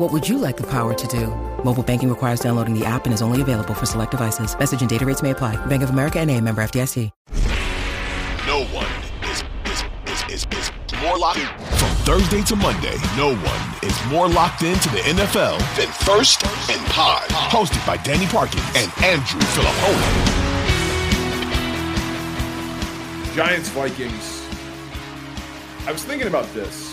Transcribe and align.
What 0.00 0.12
would 0.14 0.26
you 0.26 0.38
like 0.38 0.56
the 0.56 0.66
power 0.66 0.94
to 0.94 1.06
do? 1.08 1.26
Mobile 1.62 1.82
banking 1.82 2.08
requires 2.08 2.40
downloading 2.40 2.72
the 2.72 2.86
app 2.86 3.04
and 3.04 3.12
is 3.12 3.20
only 3.20 3.42
available 3.42 3.74
for 3.74 3.84
select 3.84 4.12
devices. 4.12 4.58
Message 4.58 4.80
and 4.80 4.88
data 4.88 5.04
rates 5.04 5.22
may 5.22 5.32
apply. 5.32 5.56
Bank 5.66 5.82
of 5.82 5.90
America 5.90 6.18
and 6.18 6.30
a 6.30 6.40
member 6.40 6.62
FDIC. 6.62 7.10
No 8.46 8.64
one 8.72 8.86
is, 9.30 9.44
is, 9.66 9.84
is, 10.06 10.24
is, 10.32 10.46
is 10.56 10.70
more 11.02 11.18
locked 11.18 11.40
in. 11.40 11.46
From 11.76 11.90
Thursday 12.08 12.40
to 12.44 12.56
Monday, 12.56 12.96
no 13.14 13.36
one 13.36 13.60
is 13.82 13.94
more 14.06 14.26
locked 14.26 14.62
into 14.62 14.88
the 14.88 15.00
NFL 15.00 15.58
than 15.76 15.88
First 15.88 16.46
and 16.46 16.80
Pod. 16.86 17.28
Hosted 17.28 17.86
by 17.86 17.98
Danny 17.98 18.24
Parkins 18.24 18.64
and 18.76 18.90
Andrew 19.04 19.42
Fillipponi. 19.52 20.14
Giants 23.34 23.68
Vikings. 23.68 24.46
I 25.86 25.92
was 25.92 26.02
thinking 26.04 26.26
about 26.26 26.50
this. 26.54 26.89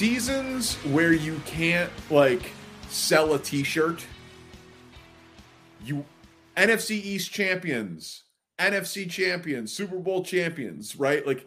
Seasons 0.00 0.76
where 0.76 1.12
you 1.12 1.38
can't 1.44 1.90
like 2.08 2.52
sell 2.88 3.34
a 3.34 3.38
t-shirt. 3.38 4.02
You 5.84 6.06
NFC 6.56 6.92
East 6.92 7.30
champions, 7.30 8.24
NFC 8.58 9.10
champions, 9.10 9.74
Super 9.74 9.98
Bowl 9.98 10.24
champions, 10.24 10.96
right? 10.96 11.26
Like 11.26 11.46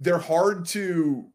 they're 0.00 0.18
hard 0.18 0.64
to 0.70 1.26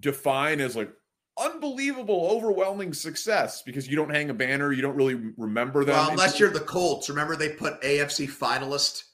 define 0.00 0.60
as 0.60 0.74
like 0.74 0.90
unbelievable, 1.38 2.30
overwhelming 2.32 2.92
success 2.92 3.62
because 3.62 3.86
you 3.86 3.94
don't 3.94 4.10
hang 4.10 4.28
a 4.30 4.34
banner, 4.34 4.72
you 4.72 4.82
don't 4.82 4.96
really 4.96 5.34
remember 5.36 5.84
them. 5.84 5.94
Well, 5.94 6.10
unless 6.10 6.40
you're 6.40 6.50
the 6.50 6.58
Colts. 6.58 7.08
Remember 7.08 7.36
they 7.36 7.50
put 7.50 7.80
AFC 7.82 8.28
finalist 8.28 9.04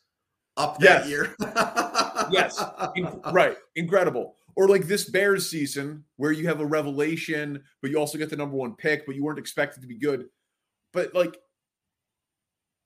up 0.56 0.78
that 0.78 1.06
yes. 1.06 1.08
year. 1.10 1.34
yes, 2.30 2.64
In- 2.96 3.20
right, 3.30 3.58
incredible. 3.76 4.36
Or 4.54 4.68
like 4.68 4.86
this 4.86 5.08
Bears 5.08 5.48
season 5.48 6.04
where 6.16 6.32
you 6.32 6.46
have 6.48 6.60
a 6.60 6.66
revelation, 6.66 7.62
but 7.80 7.90
you 7.90 7.98
also 7.98 8.18
get 8.18 8.30
the 8.30 8.36
number 8.36 8.56
one 8.56 8.74
pick, 8.74 9.06
but 9.06 9.14
you 9.14 9.24
weren't 9.24 9.38
expected 9.38 9.80
to 9.80 9.86
be 9.86 9.98
good. 9.98 10.26
But 10.92 11.14
like 11.14 11.36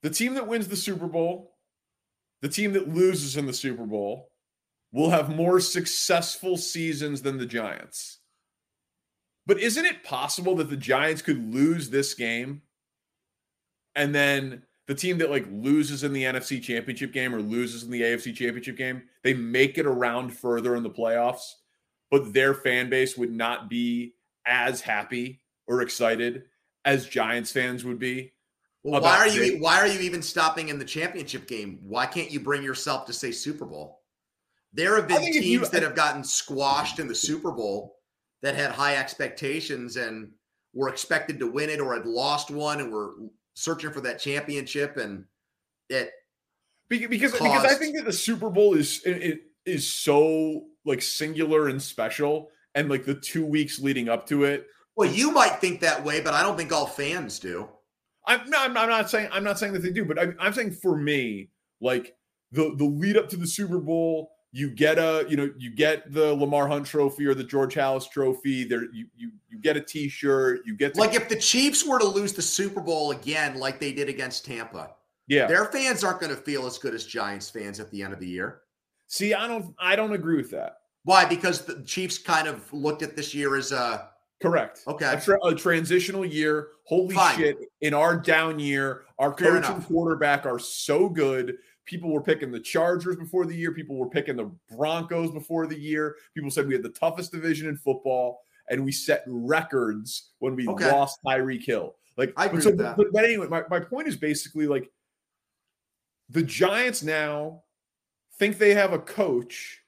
the 0.02 0.10
team 0.10 0.34
that 0.34 0.46
wins 0.46 0.68
the 0.68 0.76
Super 0.76 1.06
Bowl, 1.06 1.56
the 2.42 2.48
team 2.48 2.72
that 2.74 2.94
loses 2.94 3.36
in 3.36 3.46
the 3.46 3.52
Super 3.52 3.84
Bowl, 3.84 4.30
will 4.92 5.10
have 5.10 5.34
more 5.34 5.58
successful 5.58 6.56
seasons 6.56 7.22
than 7.22 7.38
the 7.38 7.46
Giants. 7.46 8.20
But 9.46 9.60
isn't 9.60 9.84
it 9.84 10.04
possible 10.04 10.56
that 10.56 10.70
the 10.70 10.76
Giants 10.76 11.22
could 11.22 11.52
lose 11.52 11.90
this 11.90 12.14
game 12.14 12.62
and 13.94 14.14
then 14.14 14.62
the 14.86 14.94
team 14.94 15.18
that 15.18 15.30
like 15.30 15.46
loses 15.50 16.04
in 16.04 16.12
the 16.12 16.24
NFC 16.24 16.62
championship 16.62 17.12
game 17.12 17.34
or 17.34 17.40
loses 17.40 17.82
in 17.82 17.90
the 17.90 18.02
AFC 18.02 18.34
championship 18.34 18.76
game, 18.76 19.02
they 19.22 19.34
make 19.34 19.78
it 19.78 19.86
around 19.86 20.30
further 20.30 20.76
in 20.76 20.82
the 20.82 20.90
playoffs, 20.90 21.54
but 22.10 22.32
their 22.32 22.54
fan 22.54 22.88
base 22.88 23.16
would 23.16 23.32
not 23.32 23.68
be 23.68 24.14
as 24.46 24.80
happy 24.80 25.42
or 25.66 25.82
excited 25.82 26.44
as 26.84 27.06
Giants 27.06 27.50
fans 27.50 27.84
would 27.84 27.98
be 27.98 28.32
well, 28.86 29.00
why 29.00 29.16
are 29.16 29.28
you 29.28 29.58
why 29.58 29.80
are 29.80 29.88
you 29.88 29.98
even 29.98 30.22
stopping 30.22 30.68
in 30.68 30.78
the 30.78 30.84
championship 30.84 31.48
game? 31.48 31.80
Why 31.82 32.06
can't 32.06 32.30
you 32.30 32.38
bring 32.38 32.62
yourself 32.62 33.04
to 33.06 33.12
say 33.12 33.32
Super 33.32 33.64
Bowl? 33.64 34.02
There 34.72 34.94
have 34.94 35.08
been 35.08 35.22
teams 35.22 35.44
you, 35.44 35.66
that 35.66 35.82
have 35.82 35.96
gotten 35.96 36.22
squashed 36.22 37.00
in 37.00 37.08
the 37.08 37.14
Super 37.14 37.50
Bowl 37.50 37.96
that 38.42 38.54
had 38.54 38.70
high 38.70 38.96
expectations 38.96 39.96
and 39.96 40.30
were 40.72 40.88
expected 40.88 41.40
to 41.40 41.50
win 41.50 41.68
it 41.68 41.80
or 41.80 41.94
had 41.94 42.06
lost 42.06 42.52
one 42.52 42.80
and 42.80 42.92
were 42.92 43.14
searching 43.56 43.90
for 43.90 44.02
that 44.02 44.20
championship 44.20 44.96
and 44.98 45.24
it 45.88 46.12
because 46.88 47.08
because, 47.08 47.32
because 47.32 47.64
I 47.64 47.74
think 47.74 47.96
that 47.96 48.04
the 48.04 48.12
Super 48.12 48.50
Bowl 48.50 48.74
is 48.74 49.02
it 49.04 49.40
is 49.64 49.90
so 49.90 50.66
like 50.84 51.02
singular 51.02 51.68
and 51.68 51.82
special 51.82 52.50
and 52.74 52.88
like 52.88 53.04
the 53.04 53.14
2 53.14 53.44
weeks 53.44 53.80
leading 53.80 54.08
up 54.08 54.26
to 54.28 54.44
it. 54.44 54.66
Well, 54.94 55.10
you 55.10 55.32
might 55.32 55.60
think 55.60 55.80
that 55.80 56.04
way, 56.04 56.20
but 56.20 56.34
I 56.34 56.42
don't 56.42 56.56
think 56.56 56.72
all 56.72 56.86
fans 56.86 57.38
do. 57.38 57.68
I'm 58.26 58.48
not, 58.48 58.76
I'm 58.76 58.88
not 58.88 59.10
saying 59.10 59.28
I'm 59.32 59.44
not 59.44 59.58
saying 59.58 59.72
that 59.72 59.82
they 59.82 59.90
do, 59.90 60.04
but 60.04 60.18
I'm, 60.18 60.36
I'm 60.38 60.52
saying 60.52 60.72
for 60.72 60.96
me, 60.96 61.50
like 61.80 62.14
the 62.52 62.74
the 62.76 62.84
lead 62.84 63.16
up 63.16 63.28
to 63.30 63.36
the 63.36 63.46
Super 63.46 63.78
Bowl, 63.78 64.30
you 64.56 64.70
get 64.70 64.96
a 64.98 65.26
you 65.28 65.36
know 65.36 65.50
you 65.58 65.68
get 65.68 66.10
the 66.14 66.32
Lamar 66.32 66.66
Hunt 66.66 66.86
Trophy 66.86 67.26
or 67.26 67.34
the 67.34 67.44
George 67.44 67.74
Halas 67.74 68.10
Trophy. 68.10 68.64
There 68.64 68.84
you 68.84 69.06
you 69.14 69.30
you 69.50 69.58
get 69.58 69.76
a 69.76 69.82
T-shirt. 69.82 70.62
You 70.64 70.74
get 70.74 70.94
to- 70.94 71.00
like 71.00 71.12
if 71.12 71.28
the 71.28 71.36
Chiefs 71.36 71.86
were 71.86 71.98
to 71.98 72.06
lose 72.06 72.32
the 72.32 72.40
Super 72.40 72.80
Bowl 72.80 73.10
again, 73.10 73.58
like 73.58 73.78
they 73.78 73.92
did 73.92 74.08
against 74.08 74.46
Tampa. 74.46 74.92
Yeah, 75.28 75.46
their 75.46 75.66
fans 75.66 76.02
aren't 76.02 76.20
going 76.20 76.34
to 76.34 76.40
feel 76.40 76.64
as 76.64 76.78
good 76.78 76.94
as 76.94 77.04
Giants 77.04 77.50
fans 77.50 77.80
at 77.80 77.90
the 77.90 78.02
end 78.02 78.14
of 78.14 78.18
the 78.18 78.26
year. 78.26 78.62
See, 79.08 79.34
I 79.34 79.46
don't 79.46 79.74
I 79.78 79.94
don't 79.94 80.14
agree 80.14 80.38
with 80.38 80.50
that. 80.52 80.78
Why? 81.04 81.26
Because 81.26 81.66
the 81.66 81.82
Chiefs 81.82 82.16
kind 82.16 82.48
of 82.48 82.72
looked 82.72 83.02
at 83.02 83.14
this 83.14 83.34
year 83.34 83.56
as 83.56 83.72
a 83.72 84.08
Correct. 84.42 84.82
Okay. 84.86 85.14
A, 85.14 85.20
tra- 85.20 85.44
a 85.44 85.54
transitional 85.54 86.24
year. 86.24 86.68
Holy 86.84 87.14
Fine. 87.14 87.38
shit. 87.38 87.58
In 87.80 87.94
our 87.94 88.16
down 88.16 88.58
year, 88.58 89.04
our 89.18 89.32
coach 89.32 89.64
and 89.64 89.84
quarterback 89.84 90.44
are 90.44 90.58
so 90.58 91.08
good. 91.08 91.56
People 91.86 92.12
were 92.12 92.20
picking 92.20 92.50
the 92.50 92.60
Chargers 92.60 93.16
before 93.16 93.46
the 93.46 93.54
year. 93.54 93.72
People 93.72 93.96
were 93.96 94.08
picking 94.08 94.36
the 94.36 94.50
Broncos 94.76 95.30
before 95.30 95.66
the 95.66 95.78
year. 95.78 96.16
People 96.34 96.50
said 96.50 96.66
we 96.66 96.74
had 96.74 96.82
the 96.82 96.90
toughest 96.90 97.32
division 97.32 97.68
in 97.68 97.76
football, 97.76 98.40
and 98.68 98.84
we 98.84 98.92
set 98.92 99.22
records 99.26 100.32
when 100.40 100.54
we 100.54 100.68
okay. 100.68 100.90
lost 100.90 101.20
Tyreek 101.24 101.64
Hill. 101.64 101.94
Like 102.16 102.32
I 102.36 102.46
agree 102.46 102.60
so, 102.60 102.70
with 102.70 102.78
that. 102.80 102.96
But, 102.96 103.12
but 103.12 103.24
anyway, 103.24 103.46
my, 103.48 103.62
my 103.70 103.80
point 103.80 104.08
is 104.08 104.16
basically 104.16 104.66
like 104.66 104.90
the 106.28 106.42
Giants 106.42 107.02
now 107.02 107.62
think 108.38 108.58
they 108.58 108.74
have 108.74 108.92
a 108.92 108.98
coach. 108.98 109.80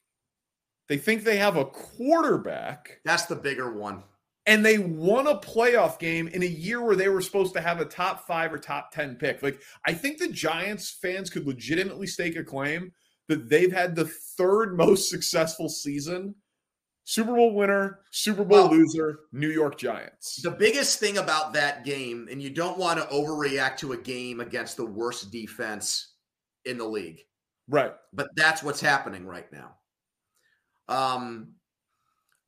They 0.88 0.96
think 0.96 1.25
they 1.25 1.37
have 1.37 1.56
a 1.56 1.67
quarterback. 1.67 3.00
That's 3.05 3.26
the 3.26 3.37
bigger 3.37 3.72
one 3.72 4.02
and 4.48 4.64
they 4.64 4.78
won 4.78 5.26
a 5.26 5.36
playoff 5.36 5.98
game 5.98 6.26
in 6.28 6.42
a 6.42 6.46
year 6.46 6.82
where 6.82 6.96
they 6.96 7.10
were 7.10 7.20
supposed 7.20 7.52
to 7.52 7.60
have 7.60 7.80
a 7.80 7.84
top 7.84 8.26
five 8.26 8.50
or 8.50 8.56
top 8.56 8.90
10 8.92 9.16
pick. 9.16 9.42
Like, 9.42 9.60
I 9.86 9.92
think 9.92 10.16
the 10.16 10.28
Giants 10.28 10.90
fans 11.02 11.28
could 11.28 11.46
legitimately 11.46 12.06
stake 12.06 12.34
a 12.34 12.42
claim 12.42 12.90
that 13.28 13.50
they've 13.50 13.70
had 13.70 13.94
the 13.94 14.06
third 14.06 14.74
most 14.74 15.10
successful 15.10 15.68
season. 15.68 16.34
Super 17.04 17.34
Bowl 17.34 17.54
winner, 17.54 18.00
Super 18.10 18.42
Bowl 18.42 18.68
well, 18.68 18.70
loser, 18.70 19.20
New 19.32 19.50
York 19.50 19.76
Giants. 19.76 20.40
The 20.42 20.50
biggest 20.50 20.98
thing 20.98 21.18
about 21.18 21.52
that 21.52 21.84
game, 21.84 22.26
and 22.30 22.40
you 22.40 22.48
don't 22.48 22.78
want 22.78 22.98
to 22.98 23.06
overreact 23.06 23.76
to 23.78 23.92
a 23.92 23.98
game 23.98 24.40
against 24.40 24.78
the 24.78 24.86
worst 24.86 25.30
defense 25.30 26.14
in 26.64 26.78
the 26.78 26.88
league. 26.88 27.20
Right. 27.68 27.92
But 28.14 28.28
that's 28.34 28.62
what's 28.62 28.80
happening 28.80 29.26
right 29.26 29.50
now. 29.52 29.74
Um, 30.88 31.54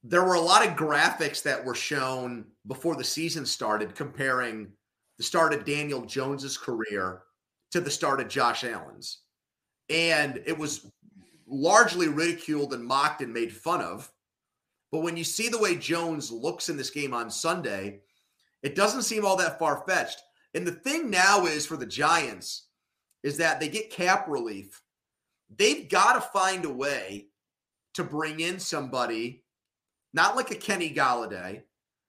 there 0.02 0.24
were 0.24 0.34
a 0.34 0.40
lot 0.40 0.66
of 0.66 0.76
graphics 0.76 1.42
that 1.42 1.64
were 1.64 1.74
shown 1.74 2.46
before 2.66 2.96
the 2.96 3.04
season 3.04 3.44
started 3.44 3.94
comparing 3.94 4.72
the 5.18 5.24
start 5.24 5.52
of 5.52 5.64
Daniel 5.64 6.04
Jones's 6.04 6.56
career 6.56 7.22
to 7.72 7.80
the 7.80 7.90
start 7.90 8.20
of 8.20 8.28
Josh 8.28 8.64
Allen's. 8.64 9.20
And 9.90 10.42
it 10.46 10.56
was 10.56 10.90
largely 11.46 12.08
ridiculed 12.08 12.72
and 12.72 12.84
mocked 12.84 13.20
and 13.20 13.32
made 13.32 13.52
fun 13.52 13.82
of. 13.82 14.10
But 14.90 15.02
when 15.02 15.16
you 15.16 15.24
see 15.24 15.48
the 15.48 15.58
way 15.58 15.76
Jones 15.76 16.32
looks 16.32 16.68
in 16.68 16.76
this 16.76 16.90
game 16.90 17.12
on 17.12 17.30
Sunday, 17.30 18.00
it 18.62 18.74
doesn't 18.74 19.02
seem 19.02 19.24
all 19.24 19.36
that 19.36 19.58
far 19.58 19.84
fetched. 19.86 20.22
And 20.54 20.66
the 20.66 20.72
thing 20.72 21.10
now 21.10 21.46
is 21.46 21.66
for 21.66 21.76
the 21.76 21.86
Giants 21.86 22.68
is 23.22 23.36
that 23.36 23.60
they 23.60 23.68
get 23.68 23.90
cap 23.90 24.26
relief. 24.28 24.80
They've 25.56 25.88
got 25.88 26.14
to 26.14 26.20
find 26.20 26.64
a 26.64 26.72
way 26.72 27.26
to 27.94 28.04
bring 28.04 28.40
in 28.40 28.58
somebody, 28.58 29.44
not 30.12 30.36
like 30.36 30.50
a 30.50 30.56
Kenny 30.56 30.92
Golladay, 30.92 31.62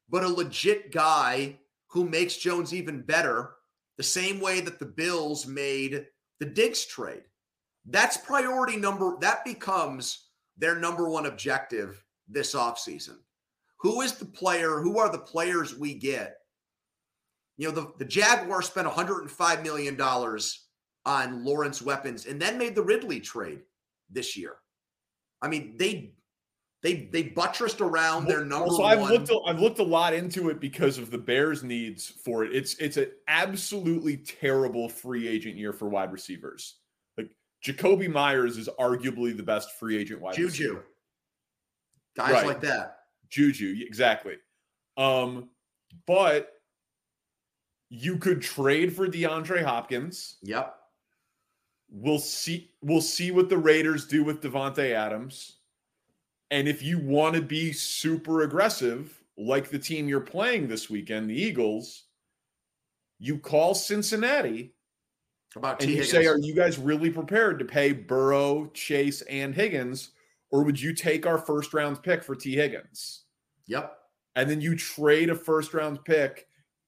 but 0.10 0.24
a 0.24 0.28
legit 0.28 0.92
guy 0.92 1.60
who 1.88 2.08
makes 2.08 2.38
Jones 2.38 2.74
even 2.74 3.02
better, 3.02 3.52
the 3.98 4.04
same 4.04 4.40
way 4.40 4.62
that 4.62 4.80
the 4.80 4.86
Bills 4.86 5.46
made 5.46 6.06
the 6.40 6.46
Diggs 6.46 6.86
trade. 6.86 7.24
That's 7.86 8.18
priority 8.18 8.78
number, 8.78 9.18
that 9.22 9.44
becomes 9.44 10.28
their 10.58 10.78
number 10.78 11.10
one 11.10 11.26
objective 11.26 12.04
this 12.28 12.56
offseason. 12.56 13.18
Who 13.80 14.02
is 14.02 14.14
the 14.14 14.26
player? 14.26 14.80
Who 14.80 15.00
are 15.00 15.12
the 15.12 15.18
players 15.18 15.76
we 15.76 15.96
get? 15.96 16.38
You 17.58 17.68
know, 17.68 17.74
the, 17.74 17.94
the 17.98 18.06
Jaguars 18.06 18.68
spent 18.68 18.88
$105 18.88 19.64
million 19.64 20.00
on 21.06 21.46
Lawrence 21.46 21.82
weapons 21.82 22.26
and 22.26 22.42
then 22.42 22.58
made 22.58 22.76
the 22.76 22.84
Ridley 22.84 23.20
trade 23.20 23.62
this 24.10 24.38
year. 24.38 24.58
I 25.42 25.48
mean, 25.48 25.76
they 25.78 26.14
they 26.84 27.08
they 27.12 27.24
buttressed 27.24 27.80
around 27.80 28.26
their 28.26 28.44
number. 28.44 28.70
So 28.70 28.84
I've 28.84 29.00
one. 29.00 29.12
looked 29.12 29.32
I've 29.46 29.60
looked 29.60 29.80
a 29.80 29.84
lot 29.84 30.14
into 30.14 30.50
it 30.50 30.60
because 30.60 30.98
of 30.98 31.12
the 31.12 31.18
Bears' 31.18 31.64
needs 31.64 32.08
for 32.08 32.44
it. 32.44 32.56
It's 32.56 32.76
it's 32.76 32.98
an 32.98 33.12
absolutely 33.28 34.18
terrible 34.18 34.90
free 34.90 35.28
agent 35.28 35.58
year 35.58 35.74
for 35.74 35.88
wide 35.88 36.12
receivers. 36.12 36.78
Like 37.18 37.30
Jakobi 37.64 38.10
Meyers 38.10 38.58
is 38.58 38.68
arguably 38.80 39.36
the 39.36 39.44
best 39.44 39.78
free 39.80 39.98
agent 39.98 40.22
wide 40.22 40.36
Juju. 40.36 40.48
receiver. 40.48 40.86
Guys 42.18 42.34
right. 42.34 42.48
like 42.48 42.62
that. 42.62 42.98
Juju, 43.30 43.76
exactly. 43.86 44.36
Um, 44.98 45.50
but 46.08 46.52
you 47.90 48.18
could 48.18 48.42
trade 48.42 48.96
for 48.96 49.08
DeAndre 49.08 49.64
Hopkins. 49.64 50.38
Yep. 50.42 50.76
We'll 51.92 52.20
see. 52.20 52.72
We'll 52.82 53.02
see 53.02 53.32
what 53.32 53.50
the 53.50 53.58
Raiders 53.58 54.08
do 54.08 54.24
with 54.24 54.42
Davante 54.42 54.94
Adams. 54.94 55.58
And 56.52 56.68
if 56.68 56.84
you 56.84 57.00
want 57.00 57.36
to 57.36 57.42
be 57.42 57.72
super 57.72 58.42
aggressive, 58.42 59.24
like 59.38 59.70
the 59.70 59.80
team 59.80 60.08
you're 60.08 60.20
playing 60.20 60.68
this 60.68 60.90
weekend, 60.90 61.30
the 61.30 61.42
Eagles, 61.42 62.04
you 63.20 63.38
call 63.40 63.74
Cincinnati 63.74 64.76
about 65.56 65.82
and 65.82 65.88
T. 65.88 65.96
you 65.96 66.02
Higgins. 66.02 66.12
say, 66.12 66.28
"Are 66.28 66.38
you 66.38 66.54
guys 66.54 66.78
really 66.78 67.10
prepared 67.10 67.58
to 67.60 67.66
pay 67.66 67.94
Burrow, 67.94 68.70
Chase, 68.74 69.22
and 69.24 69.56
Higgins, 69.56 70.12
or 70.50 70.64
would 70.64 70.80
you 70.80 70.94
take 70.94 71.26
our 71.26 71.38
first 71.38 71.74
round 71.74 72.04
pick 72.04 72.24
for 72.24 72.36
T. 72.36 72.56
Higgins?" 72.56 73.24
Yep. 73.68 73.98
And 74.36 74.50
then 74.50 74.60
you 74.62 74.76
trade 74.76 75.30
a 75.30 75.36
first 75.36 75.74
round 75.74 76.04
pick 76.04 76.48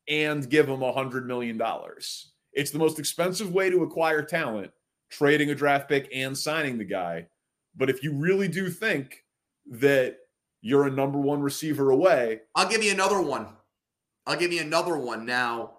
and 0.10 0.50
give 0.50 0.68
them 0.68 0.84
a 0.84 0.92
hundred 0.92 1.26
million 1.26 1.58
dollars. 1.58 2.34
It's 2.52 2.72
the 2.72 2.80
most 2.80 3.00
expensive 3.00 3.54
way 3.54 3.70
to 3.70 3.84
acquire 3.84 4.22
talent 4.22 4.72
trading 5.10 5.52
a 5.52 5.56
draft 5.56 5.88
pick 5.88 6.10
and 6.14 6.38
signing 6.38 6.78
the 6.78 6.84
guy. 6.84 7.28
But 7.76 7.90
if 7.90 8.04
you 8.04 8.14
really 8.14 8.48
do 8.48 8.70
think 8.70 9.23
that 9.68 10.18
you're 10.62 10.88
a 10.88 10.92
number 10.92 11.20
one 11.20 11.42
receiver 11.42 11.92
away, 11.92 12.42
I'll 12.56 12.70
give 12.70 12.84
you 12.84 12.92
another 12.92 13.22
one. 13.22 13.48
I'll 14.26 14.38
give 14.38 14.54
you 14.54 14.62
another 14.62 14.98
one. 14.98 15.26
Now, 15.26 15.74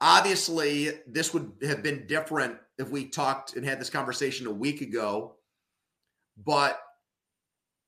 obviously, 0.00 0.90
this 1.06 1.32
would 1.32 1.52
have 1.62 1.82
been 1.82 2.06
different 2.06 2.56
if 2.78 2.90
we 2.90 3.06
talked 3.06 3.56
and 3.56 3.64
had 3.64 3.80
this 3.80 3.90
conversation 3.90 4.46
a 4.46 4.52
week 4.52 4.82
ago, 4.82 5.36
but 6.44 6.78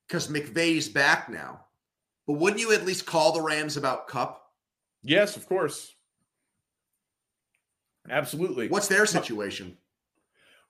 because 0.07 0.29
McVay's 0.29 0.89
back 0.89 1.29
now. 1.29 1.61
But 2.27 2.35
wouldn't 2.35 2.61
you 2.61 2.73
at 2.73 2.87
least 2.87 3.07
call 3.07 3.33
the 3.33 3.43
Rams 3.43 3.77
about 3.77 4.09
Kupp? 4.09 4.43
Yes, 5.03 5.37
of 5.37 5.47
course. 5.47 5.95
Absolutely. 8.11 8.69
What's 8.69 8.89
their 8.89 9.07
situation? 9.07 9.77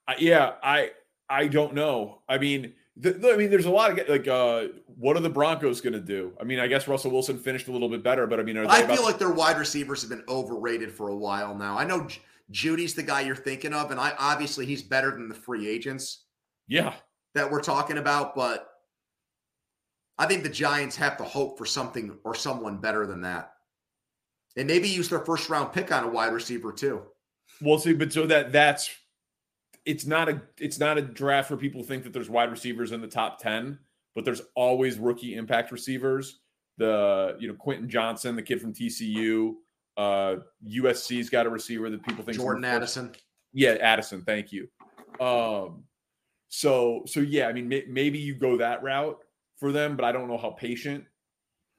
Uh, 0.06 0.14
yeah, 0.18 0.54
I 0.62 0.90
I 1.28 1.46
don't 1.46 1.74
know. 1.74 2.22
I 2.28 2.38
mean, 2.38 2.74
the, 3.00 3.32
I 3.32 3.36
mean, 3.36 3.50
there's 3.50 3.66
a 3.66 3.70
lot 3.70 3.96
of 3.96 4.08
like, 4.08 4.26
uh, 4.26 4.68
what 4.96 5.16
are 5.16 5.20
the 5.20 5.30
Broncos 5.30 5.80
going 5.80 5.92
to 5.92 6.00
do? 6.00 6.32
I 6.40 6.44
mean, 6.44 6.58
I 6.58 6.66
guess 6.66 6.88
Russell 6.88 7.12
Wilson 7.12 7.38
finished 7.38 7.68
a 7.68 7.72
little 7.72 7.88
bit 7.88 8.02
better, 8.02 8.26
but 8.26 8.40
I 8.40 8.42
mean, 8.42 8.58
I 8.58 8.82
feel 8.86 9.04
like 9.04 9.18
their 9.18 9.30
wide 9.30 9.58
receivers 9.58 10.00
have 10.02 10.10
been 10.10 10.24
overrated 10.28 10.90
for 10.90 11.08
a 11.08 11.16
while 11.16 11.54
now. 11.54 11.78
I 11.78 11.84
know 11.84 12.06
J- 12.06 12.20
Jeudy's 12.50 12.94
the 12.94 13.04
guy 13.04 13.20
you're 13.20 13.36
thinking 13.36 13.72
of, 13.72 13.90
and 13.90 14.00
I 14.00 14.14
obviously 14.18 14.66
he's 14.66 14.82
better 14.82 15.12
than 15.12 15.28
the 15.28 15.34
free 15.34 15.68
agents. 15.68 16.24
Yeah, 16.66 16.94
that 17.34 17.50
we're 17.50 17.62
talking 17.62 17.98
about, 17.98 18.34
but 18.34 18.68
I 20.18 20.26
think 20.26 20.42
the 20.42 20.48
Giants 20.48 20.96
have 20.96 21.16
to 21.18 21.24
hope 21.24 21.56
for 21.56 21.64
something 21.64 22.18
or 22.24 22.34
someone 22.34 22.78
better 22.78 23.06
than 23.06 23.20
that, 23.22 23.52
and 24.56 24.66
maybe 24.66 24.88
use 24.88 25.08
their 25.08 25.20
first 25.20 25.48
round 25.48 25.72
pick 25.72 25.92
on 25.92 26.04
a 26.04 26.08
wide 26.08 26.32
receiver 26.32 26.72
too. 26.72 27.02
We'll 27.60 27.78
see, 27.78 27.92
but 27.94 28.12
so 28.12 28.26
that 28.26 28.52
that's 28.52 28.90
it's 29.88 30.04
not 30.04 30.28
a 30.28 30.42
it's 30.58 30.78
not 30.78 30.98
a 30.98 31.02
draft 31.02 31.50
where 31.50 31.56
people 31.56 31.82
think 31.82 32.04
that 32.04 32.12
there's 32.12 32.28
wide 32.28 32.50
receivers 32.50 32.92
in 32.92 33.00
the 33.00 33.08
top 33.08 33.40
10 33.40 33.78
but 34.14 34.24
there's 34.24 34.42
always 34.54 34.98
rookie 34.98 35.34
impact 35.34 35.72
receivers. 35.72 36.40
The 36.76 37.36
you 37.40 37.48
know 37.48 37.54
quentin 37.54 37.88
johnston 37.88 38.36
the 38.36 38.42
kid 38.42 38.60
from 38.60 38.72
tcu 38.74 39.54
uh 39.96 40.36
usc's 40.62 41.30
got 41.30 41.46
a 41.46 41.50
receiver 41.50 41.88
that 41.90 42.04
people 42.04 42.22
think 42.22 42.36
jordan 42.36 42.64
addison. 42.66 43.12
Yeah 43.52 43.76
addison 43.80 44.22
thank 44.22 44.52
you. 44.52 44.68
Um 45.20 45.84
so 46.48 47.02
so 47.06 47.20
yeah 47.20 47.48
i 47.48 47.52
mean 47.52 47.66
may, 47.66 47.84
maybe 47.88 48.18
you 48.18 48.34
go 48.34 48.58
that 48.58 48.82
route 48.82 49.18
for 49.56 49.72
them 49.72 49.96
but 49.96 50.04
i 50.04 50.12
don't 50.12 50.28
know 50.28 50.38
how 50.38 50.50
patient 50.50 51.04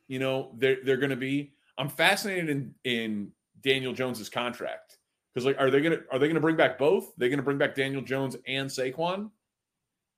you 0.07 0.19
know 0.19 0.51
they're 0.57 0.77
they're 0.83 0.97
going 0.97 1.09
to 1.11 1.15
be. 1.15 1.53
I'm 1.77 1.89
fascinated 1.89 2.49
in 2.49 2.73
in 2.83 3.31
daniel 3.61 3.93
jones's 3.93 4.29
contract 4.29 4.98
because 5.39 5.57
like, 5.57 5.65
are 5.65 5.71
they 5.71 5.81
gonna 5.81 6.01
are 6.11 6.19
they 6.19 6.27
gonna 6.27 6.39
bring 6.39 6.55
back 6.55 6.77
both? 6.77 7.13
They're 7.17 7.29
gonna 7.29 7.41
bring 7.43 7.57
back 7.57 7.75
Daniel 7.75 8.01
Jones 8.01 8.35
and 8.47 8.69
Saquon, 8.69 9.29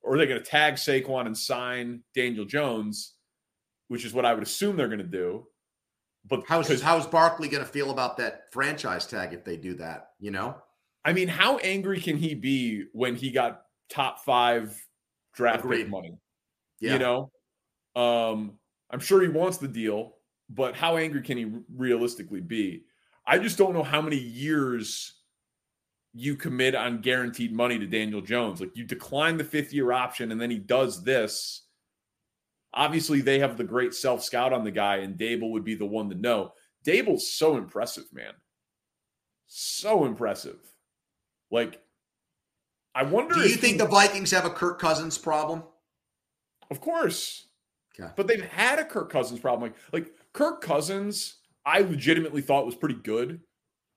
or 0.02 0.16
are 0.16 0.18
they 0.18 0.26
gonna 0.26 0.42
tag 0.42 0.76
Saquon 0.76 1.28
and 1.28 1.38
sign 1.38 2.02
Daniel 2.16 2.46
Jones, 2.46 3.14
which 3.88 4.04
is 4.06 4.14
what 4.14 4.26
I 4.26 4.34
would 4.34 4.44
assume 4.44 4.76
they're 4.76 4.88
gonna 4.88 5.04
do. 5.04 5.48
But 6.28 6.44
how's 6.48 6.82
how's 6.82 7.06
Barkley 7.06 7.50
gonna 7.50 7.66
feel 7.66 7.92
about 7.92 8.18
that 8.18 8.52
franchise 8.52 9.06
tag 9.06 9.34
if 9.34 9.44
they 9.44 9.58
do 9.58 9.76
that? 9.76 10.10
You 10.20 10.32
know, 10.32 10.56
I 11.06 11.14
mean, 11.14 11.28
how 11.28 11.58
angry 11.58 12.00
can 12.00 12.18
he 12.18 12.34
be 12.34 12.86
when 12.94 13.16
he 13.16 13.32
got 13.32 13.64
top 13.90 14.20
five 14.20 14.76
draft 15.34 15.68
pick 15.68 15.88
money? 15.88 16.18
Yeah. 16.80 16.94
You 16.94 17.00
know, 17.00 17.32
um, 17.96 18.54
I'm 18.90 19.00
sure 19.00 19.22
he 19.22 19.30
wants 19.30 19.58
the 19.58 19.68
deal, 19.68 20.16
but 20.50 20.76
how 20.76 20.98
angry 20.98 21.22
can 21.22 21.38
he 21.38 21.52
realistically 21.76 22.42
be? 22.42 22.86
I 23.32 23.38
just 23.38 23.58
don't 23.58 23.74
know 23.74 23.82
how 23.82 24.02
many 24.02 24.18
years 24.18 25.14
you 26.14 26.36
commit 26.36 26.76
on 26.76 27.00
guaranteed 27.00 27.54
money 27.54 27.80
to 27.80 27.88
Daniel 27.88 28.20
Jones. 28.20 28.60
Like 28.60 28.76
you 28.76 28.84
decline 28.84 29.38
the 29.38 29.46
fifth 29.46 29.72
year 29.72 29.94
option 29.94 30.34
and 30.34 30.42
then 30.42 30.52
he 30.52 30.58
does 30.58 31.02
this. 31.02 31.64
Obviously, 32.74 33.22
they 33.22 33.40
have 33.40 33.56
the 33.56 33.64
great 33.64 33.94
self 33.94 34.22
scout 34.22 34.52
on 34.52 34.66
the 34.66 34.72
guy, 34.72 34.98
and 34.98 35.18
Daboll 35.18 35.52
would 35.52 35.64
be 35.64 35.76
the 35.76 35.86
one 35.86 36.10
to 36.10 36.16
know. 36.16 36.54
Daboll's 36.86 37.32
so 37.32 37.56
impressive, 37.56 38.06
man. 38.14 38.34
So 39.48 40.06
impressive. 40.06 40.58
Like, 41.50 41.82
I 42.96 43.04
wonder. 43.04 43.36
Do 43.36 43.42
you 43.42 43.56
think 43.56 43.74
he, 43.74 43.78
the 43.78 43.88
Vikings 43.88 44.32
have 44.32 44.46
a 44.46 44.50
Kirk 44.50 44.80
Cousins 44.80 45.18
problem? 45.18 45.64
Of 46.70 46.80
course. 46.80 47.48
Okay. 48.00 48.10
But 48.16 48.28
they've 48.28 48.44
had 48.44 48.80
a 48.80 48.86
Kirk 48.86 49.10
Cousins 49.10 49.40
problem. 49.42 49.72
Like, 49.72 50.06
like 50.06 50.14
Kirk 50.32 50.62
Cousins 50.62 51.41
I 51.66 51.80
legitimately 51.80 52.42
thought 52.42 52.66
was 52.66 52.76
pretty 52.76 52.96
good 52.96 53.40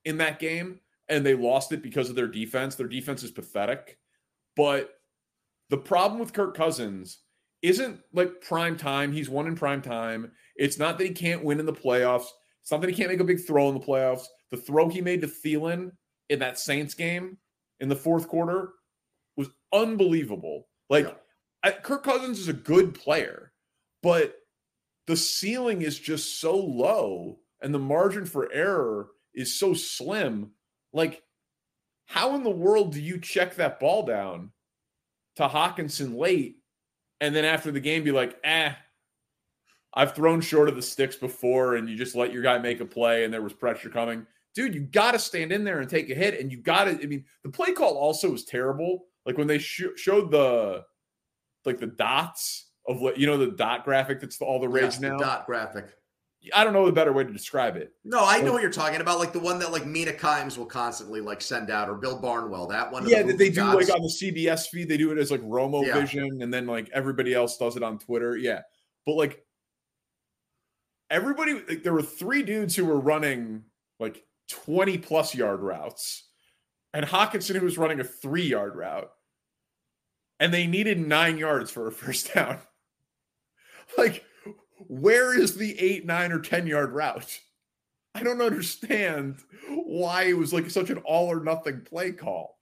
in 0.04 0.18
that 0.18 0.38
game, 0.38 0.80
and 1.09 1.25
they 1.25 1.35
lost 1.35 1.73
it 1.73 1.83
because 1.83 2.11
of 2.11 2.16
their 2.16 2.28
defense. 2.28 2.75
Their 2.75 2.88
defense 2.88 3.23
is 3.23 3.30
pathetic. 3.30 3.99
But 4.56 4.90
the 5.71 5.78
problem 5.78 6.21
with 6.21 6.33
Kirk 6.33 6.56
Cousins 6.56 7.18
isn't 7.62 8.00
like 8.12 8.42
prime 8.42 8.76
time. 8.76 9.12
He's 9.12 9.30
won 9.30 9.47
in 9.47 9.56
prime 9.56 9.83
time. 9.83 10.33
It's 10.56 10.78
not 10.78 10.99
that 10.99 11.06
he 11.06 11.14
can't 11.14 11.42
win 11.42 11.61
in 11.61 11.66
the 11.66 11.73
playoffs. 11.73 12.26
It's 12.62 12.71
not 12.71 12.80
that 12.80 12.90
he 12.90 12.97
can't 12.97 13.11
make 13.11 13.21
a 13.21 13.25
big 13.25 13.44
throw 13.44 13.68
in 13.68 13.75
the 13.75 13.80
playoffs. 13.80 14.25
The 14.50 14.56
throw 14.56 14.88
he 14.88 15.00
made 15.00 15.23
to 15.23 15.26
Thielen 15.26 15.92
in 16.28 16.38
that 16.38 16.59
Saints 16.59 16.94
game 16.94 17.38
in 17.80 17.88
the 17.88 17.97
fourth 17.97 18.28
quarter 18.28 18.71
was 19.37 19.49
unbelievable. 19.73 20.68
Like, 20.88 21.06
yeah. 21.06 21.14
I, 21.62 21.71
Kirk 21.73 22.04
Cousins 22.04 22.38
is 22.38 22.49
a 22.49 22.54
good 22.54 22.94
player, 22.94 23.52
but 24.02 24.37
the 25.06 25.16
ceiling 25.16 25.83
is 25.83 25.99
just 25.99 26.40
so 26.40 26.56
low 26.56 27.38
and 27.64 27.75
the 27.75 27.78
margin 27.78 28.26
for 28.26 28.52
error 28.52 29.09
is 29.35 29.59
so 29.59 29.75
slim. 29.75 30.52
Like, 30.92 31.23
how 32.06 32.37
in 32.37 32.44
the 32.44 32.50
world 32.50 32.92
do 32.92 33.00
you 33.00 33.18
check 33.18 33.56
that 33.56 33.80
ball 33.80 34.04
down 34.04 34.50
to 35.37 35.49
Hockenson 35.49 36.16
late 36.16 36.59
and 37.21 37.35
then 37.35 37.44
after 37.44 37.73
the 37.73 37.80
game 37.80 38.04
be 38.04 38.12
like, 38.12 38.38
eh, 38.44 38.73
I've 39.92 40.14
thrown 40.14 40.40
short 40.40 40.68
of 40.68 40.76
the 40.76 40.83
sticks 40.83 41.16
before 41.16 41.75
and 41.75 41.88
you 41.88 41.97
just 41.97 42.14
let 42.14 42.33
your 42.33 42.42
guy 42.42 42.59
make 42.59 42.80
a 42.80 42.85
play 42.85 43.25
and 43.25 43.35
there 43.35 43.42
was 43.42 43.52
pressure 43.52 43.88
coming? 43.88 44.26
dude, 44.54 44.75
you 44.75 44.80
got 44.80 45.12
to 45.12 45.18
stand 45.18 45.52
in 45.52 45.64
there 45.64 45.80
and 45.80 45.90
take 45.90 46.09
a 46.11 46.14
hit. 46.14 46.40
And 46.40 46.50
you 46.50 46.59
got 46.59 46.85
to, 46.85 46.90
I 46.90 47.06
mean, 47.06 47.25
the 47.42 47.50
play 47.50 47.73
call 47.73 47.97
also 47.97 48.30
was 48.30 48.44
terrible. 48.44 49.06
Like 49.26 49.37
when 49.37 49.47
they 49.47 49.59
sh- 49.59 49.97
showed 49.97 50.30
the, 50.30 50.85
like 51.64 51.80
the 51.80 51.87
dots 51.87 52.71
of 52.87 53.00
what, 53.00 53.18
you 53.18 53.26
know, 53.26 53.37
the 53.37 53.49
dot 53.49 53.85
graphic 53.85 54.21
that's 54.21 54.40
all 54.40 54.61
the 54.61 54.68
rage 54.68 54.85
yes, 54.85 55.00
now. 55.00 55.18
The 55.18 55.25
dot 55.25 55.47
graphic. 55.47 55.94
I 56.53 56.65
don't 56.65 56.73
know 56.73 56.85
the 56.85 56.93
better 56.93 57.13
way 57.13 57.25
to 57.25 57.33
describe 57.33 57.77
it. 57.77 57.93
No, 58.05 58.25
I 58.25 58.41
know 58.41 58.53
what 58.53 58.61
you're 58.61 58.71
talking 58.71 59.01
about. 59.01 59.19
Like 59.19 59.33
the 59.33 59.41
one 59.41 59.59
that 59.61 59.73
like 59.73 59.87
Mina 59.87 60.13
Kimes 60.13 60.59
will 60.59 60.67
constantly 60.67 61.21
like 61.21 61.41
send 61.41 61.71
out, 61.71 61.89
or 61.89 61.95
Bill 61.95 62.19
Barnwell. 62.19 62.67
That 62.67 62.91
one. 62.91 63.09
Yeah, 63.09 63.23
that 63.23 63.39
they 63.39 63.51
do 63.51 63.63
like 63.63 63.89
on 63.89 64.03
the 64.03 64.13
CBS 64.21 64.69
feed. 64.69 64.89
They 64.89 64.97
do 64.97 65.11
it 65.13 65.19
as 65.19 65.31
like 65.31 65.43
Romo 65.43 65.87
yeah. 65.87 66.01
Vision, 66.01 66.43
and 66.43 66.53
then 66.53 66.67
like 66.67 66.91
everybody 66.93 67.33
else 67.33 67.57
does 67.57 67.77
it 67.77 67.83
on 67.83 67.99
Twitter. 67.99 68.37
Yeah, 68.37 68.63
but 69.07 69.15
like 69.15 69.45
everybody, 71.11 71.55
like, 71.55 71.83
there 71.83 71.95
were 71.95 72.03
three 72.03 72.43
dudes 72.43 72.77
who 72.77 72.85
were 72.85 73.01
running 73.01 73.63
like 73.99 74.25
20 74.51 74.99
plus 74.99 75.35
yard 75.35 75.61
routes, 75.61 76.29
and 76.93 77.07
Hockenson 77.07 77.57
who 77.57 77.65
was 77.65 77.79
running 77.79 78.01
a 78.01 78.05
three 78.05 78.47
yard 78.47 78.77
route, 78.77 79.11
and 80.41 80.53
they 80.53 80.67
needed 80.67 80.99
nine 80.99 81.39
yards 81.39 81.71
for 81.71 81.87
a 81.87 81.93
first 81.93 82.35
down. 82.35 82.59
like 83.97 84.25
where 84.78 85.38
is 85.38 85.57
the 85.57 85.78
eight, 85.78 86.04
nine, 86.04 86.33
or 86.33 86.40
10 86.40 86.66
yard 86.66 86.93
route? 86.93 87.38
I 88.14 88.23
don't 88.23 88.43
understand 88.43 89.38
why 89.69 90.25
it 90.25 90.37
was 90.37 90.52
like 90.52 90.71
such 90.71 90.90
an 90.90 90.99
all 90.99 91.31
or 91.31 91.43
nothing 91.43 91.81
play 91.81 92.12
call. 92.12 92.59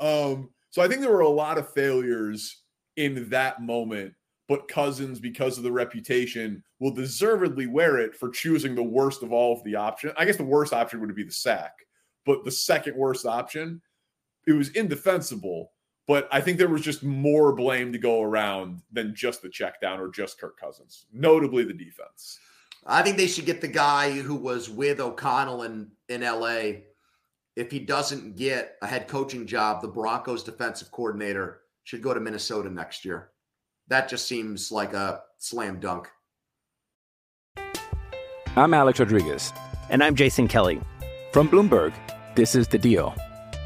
Um, 0.00 0.50
so 0.70 0.82
I 0.82 0.88
think 0.88 1.00
there 1.00 1.12
were 1.12 1.20
a 1.20 1.28
lot 1.28 1.58
of 1.58 1.72
failures 1.72 2.62
in 2.96 3.28
that 3.30 3.62
moment, 3.62 4.14
but 4.48 4.68
Cousins, 4.68 5.20
because 5.20 5.58
of 5.58 5.64
the 5.64 5.72
reputation, 5.72 6.62
will 6.80 6.90
deservedly 6.90 7.66
wear 7.66 7.98
it 7.98 8.16
for 8.16 8.30
choosing 8.30 8.74
the 8.74 8.82
worst 8.82 9.22
of 9.22 9.32
all 9.32 9.52
of 9.52 9.62
the 9.64 9.76
options. 9.76 10.12
I 10.16 10.24
guess 10.24 10.36
the 10.36 10.44
worst 10.44 10.72
option 10.72 11.00
would 11.00 11.14
be 11.14 11.24
the 11.24 11.32
sack, 11.32 11.72
but 12.24 12.44
the 12.44 12.50
second 12.50 12.96
worst 12.96 13.26
option, 13.26 13.80
it 14.46 14.52
was 14.52 14.70
indefensible. 14.70 15.72
But 16.06 16.28
I 16.30 16.40
think 16.40 16.58
there 16.58 16.68
was 16.68 16.82
just 16.82 17.02
more 17.02 17.52
blame 17.52 17.92
to 17.92 17.98
go 17.98 18.22
around 18.22 18.82
than 18.92 19.14
just 19.14 19.42
the 19.42 19.48
check 19.48 19.80
down 19.80 19.98
or 19.98 20.08
just 20.08 20.40
Kirk 20.40 20.58
Cousins, 20.58 21.06
notably 21.12 21.64
the 21.64 21.72
defense. 21.72 22.38
I 22.86 23.02
think 23.02 23.16
they 23.16 23.26
should 23.26 23.46
get 23.46 23.60
the 23.60 23.68
guy 23.68 24.12
who 24.12 24.36
was 24.36 24.70
with 24.70 25.00
O'Connell 25.00 25.64
in, 25.64 25.90
in 26.08 26.20
LA. 26.20 26.82
If 27.56 27.72
he 27.72 27.80
doesn't 27.80 28.36
get 28.36 28.76
a 28.82 28.86
head 28.86 29.08
coaching 29.08 29.46
job, 29.46 29.82
the 29.82 29.88
Broncos 29.88 30.44
defensive 30.44 30.92
coordinator 30.92 31.62
should 31.82 32.02
go 32.02 32.14
to 32.14 32.20
Minnesota 32.20 32.70
next 32.70 33.04
year. 33.04 33.30
That 33.88 34.08
just 34.08 34.28
seems 34.28 34.70
like 34.70 34.92
a 34.92 35.22
slam 35.38 35.80
dunk. 35.80 36.08
I'm 38.56 38.72
Alex 38.72 39.00
Rodriguez. 39.00 39.52
And 39.90 40.02
I'm 40.02 40.14
Jason 40.14 40.46
Kelly. 40.48 40.80
From 41.32 41.48
Bloomberg, 41.48 41.92
this 42.34 42.54
is 42.54 42.68
The 42.68 42.78
Deal. 42.78 43.14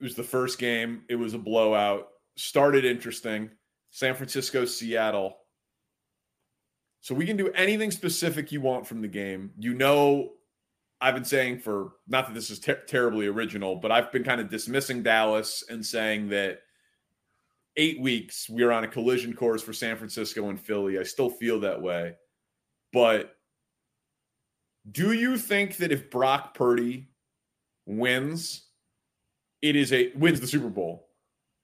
it 0.00 0.04
was 0.04 0.14
the 0.14 0.22
first 0.22 0.58
game. 0.58 1.02
It 1.08 1.16
was 1.16 1.34
a 1.34 1.38
blowout. 1.38 2.08
Started 2.36 2.84
interesting. 2.84 3.50
San 3.90 4.14
Francisco, 4.14 4.64
Seattle. 4.64 5.36
So 7.00 7.14
we 7.14 7.26
can 7.26 7.36
do 7.36 7.48
anything 7.50 7.90
specific 7.90 8.50
you 8.50 8.60
want 8.60 8.86
from 8.86 9.02
the 9.02 9.08
game. 9.08 9.50
You 9.58 9.74
know, 9.74 10.32
I've 11.00 11.14
been 11.14 11.24
saying 11.24 11.60
for 11.60 11.92
not 12.08 12.26
that 12.26 12.34
this 12.34 12.50
is 12.50 12.60
ter- 12.60 12.82
terribly 12.86 13.26
original, 13.26 13.76
but 13.76 13.92
I've 13.92 14.12
been 14.12 14.24
kind 14.24 14.40
of 14.40 14.50
dismissing 14.50 15.02
Dallas 15.02 15.64
and 15.68 15.84
saying 15.84 16.28
that 16.28 16.60
eight 17.76 18.00
weeks 18.00 18.48
we 18.48 18.62
are 18.62 18.72
on 18.72 18.84
a 18.84 18.88
collision 18.88 19.34
course 19.34 19.62
for 19.62 19.72
San 19.72 19.96
Francisco 19.96 20.48
and 20.48 20.60
Philly. 20.60 20.98
I 20.98 21.02
still 21.02 21.30
feel 21.30 21.60
that 21.60 21.80
way. 21.80 22.14
But 22.92 23.34
do 24.90 25.12
you 25.12 25.36
think 25.36 25.76
that 25.78 25.92
if 25.92 26.10
Brock 26.10 26.54
Purdy 26.54 27.08
wins, 27.86 28.69
it 29.62 29.76
is 29.76 29.92
a 29.92 30.12
wins 30.14 30.40
the 30.40 30.46
Super 30.46 30.68
Bowl, 30.68 31.08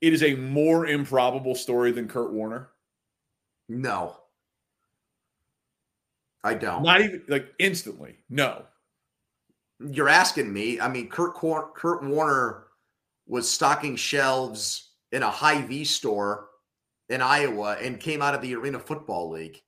it 0.00 0.12
is 0.12 0.22
a 0.22 0.34
more 0.34 0.86
improbable 0.86 1.54
story 1.54 1.92
than 1.92 2.08
Kurt 2.08 2.32
Warner? 2.32 2.70
No. 3.68 4.16
I 6.44 6.54
don't. 6.54 6.82
Not 6.82 7.00
even 7.00 7.22
like 7.28 7.52
instantly. 7.58 8.16
No. 8.30 8.64
You're 9.80 10.08
asking 10.08 10.52
me. 10.52 10.80
I 10.80 10.88
mean, 10.88 11.08
Kurt 11.08 11.34
Kurt 11.34 12.04
Warner 12.04 12.64
was 13.26 13.50
stocking 13.50 13.96
shelves 13.96 14.90
in 15.12 15.22
a 15.22 15.30
Hy-Vee 15.30 15.84
store 15.84 16.48
in 17.08 17.20
Iowa 17.20 17.76
and 17.82 17.98
came 17.98 18.22
out 18.22 18.34
of 18.34 18.42
the 18.42 18.54
Arena 18.54 18.78
Football 18.78 19.30
League. 19.30 19.60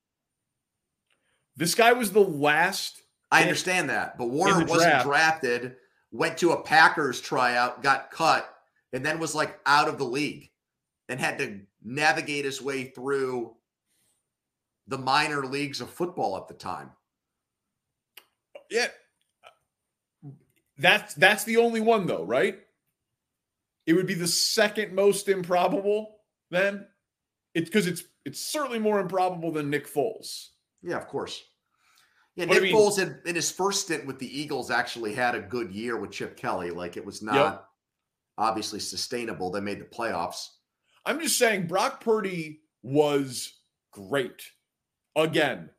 This 1.57 1.75
guy 1.75 1.93
was 1.93 2.13
the 2.13 2.21
last. 2.21 3.03
I 3.31 3.43
understand 3.43 3.91
that, 3.91 4.17
but 4.17 4.31
Warner 4.31 4.65
wasn't 4.65 4.91
draft. 4.91 5.07
drafted 5.07 5.77
went 6.11 6.39
to 6.39 6.53
a 6.53 6.63
Packers 6.63 7.21
tryout, 7.21 7.83
got 7.83 8.11
cut, 8.11 8.49
and 8.93 9.05
then 9.05 9.19
was 9.19 9.35
like 9.35 9.59
out 9.67 9.89
of 9.89 9.99
the 9.99 10.05
league 10.05 10.51
and 11.09 11.21
had 11.21 11.39
to 11.39 11.61
navigate 11.83 12.45
his 12.45 12.63
way 12.63 12.85
through 12.85 13.55
the 14.87 14.99
minor 14.99 15.45
leagues 15.45 15.81
of 15.81 15.91
football 15.91 16.37
at 16.37 16.49
the 16.49 16.55
time. 16.55 16.91
Yeah. 18.71 18.89
That's 20.79 21.15
that's 21.15 21.45
the 21.45 21.57
only 21.57 21.81
one 21.81 22.07
though, 22.07 22.25
right? 22.25 22.59
It 23.87 23.95
would 23.95 24.07
be 24.07 24.15
the 24.15 24.29
second 24.29 24.95
most 24.95 25.29
improbable 25.29 26.17
then. 26.51 26.87
It's 27.55 27.69
because 27.69 27.87
it's 27.87 28.05
it's 28.25 28.41
certainly 28.41 28.79
more 28.79 29.01
improbable 29.01 29.51
than 29.51 29.71
Nick 29.71 29.93
Foles. 29.93 30.49
Yeah, 30.83 30.97
of 30.97 31.09
course. 31.09 31.43
Yeah, 32.39 32.45
Nick 32.45 32.63
mean, 32.63 32.75
Foles 32.75 32.97
had, 32.97 33.19
in 33.27 33.35
his 33.35 33.51
first 33.51 33.81
stint 33.81 34.07
with 34.07 34.21
the 34.21 34.41
Eagles 34.41 34.71
actually 34.71 35.13
had 35.13 35.35
a 35.35 35.41
good 35.41 35.73
year 35.73 35.97
with 35.97 36.13
Chip 36.13 36.37
Kelly. 36.37 36.71
Like 36.71 36.97
it 36.97 37.05
was 37.05 37.21
not 37.21 37.35
yep. 37.35 37.65
obviously 38.39 38.79
sustainable. 38.79 39.51
They 39.51 39.61
made 39.61 39.81
the 39.81 39.87
playoffs. 39.87 40.51
I'm 41.05 41.19
just 41.19 41.37
saying 41.37 41.67
Brock 41.67 42.01
Purdy 42.01 42.61
was 42.81 43.55
great. 43.91 44.41
Again, 45.17 45.71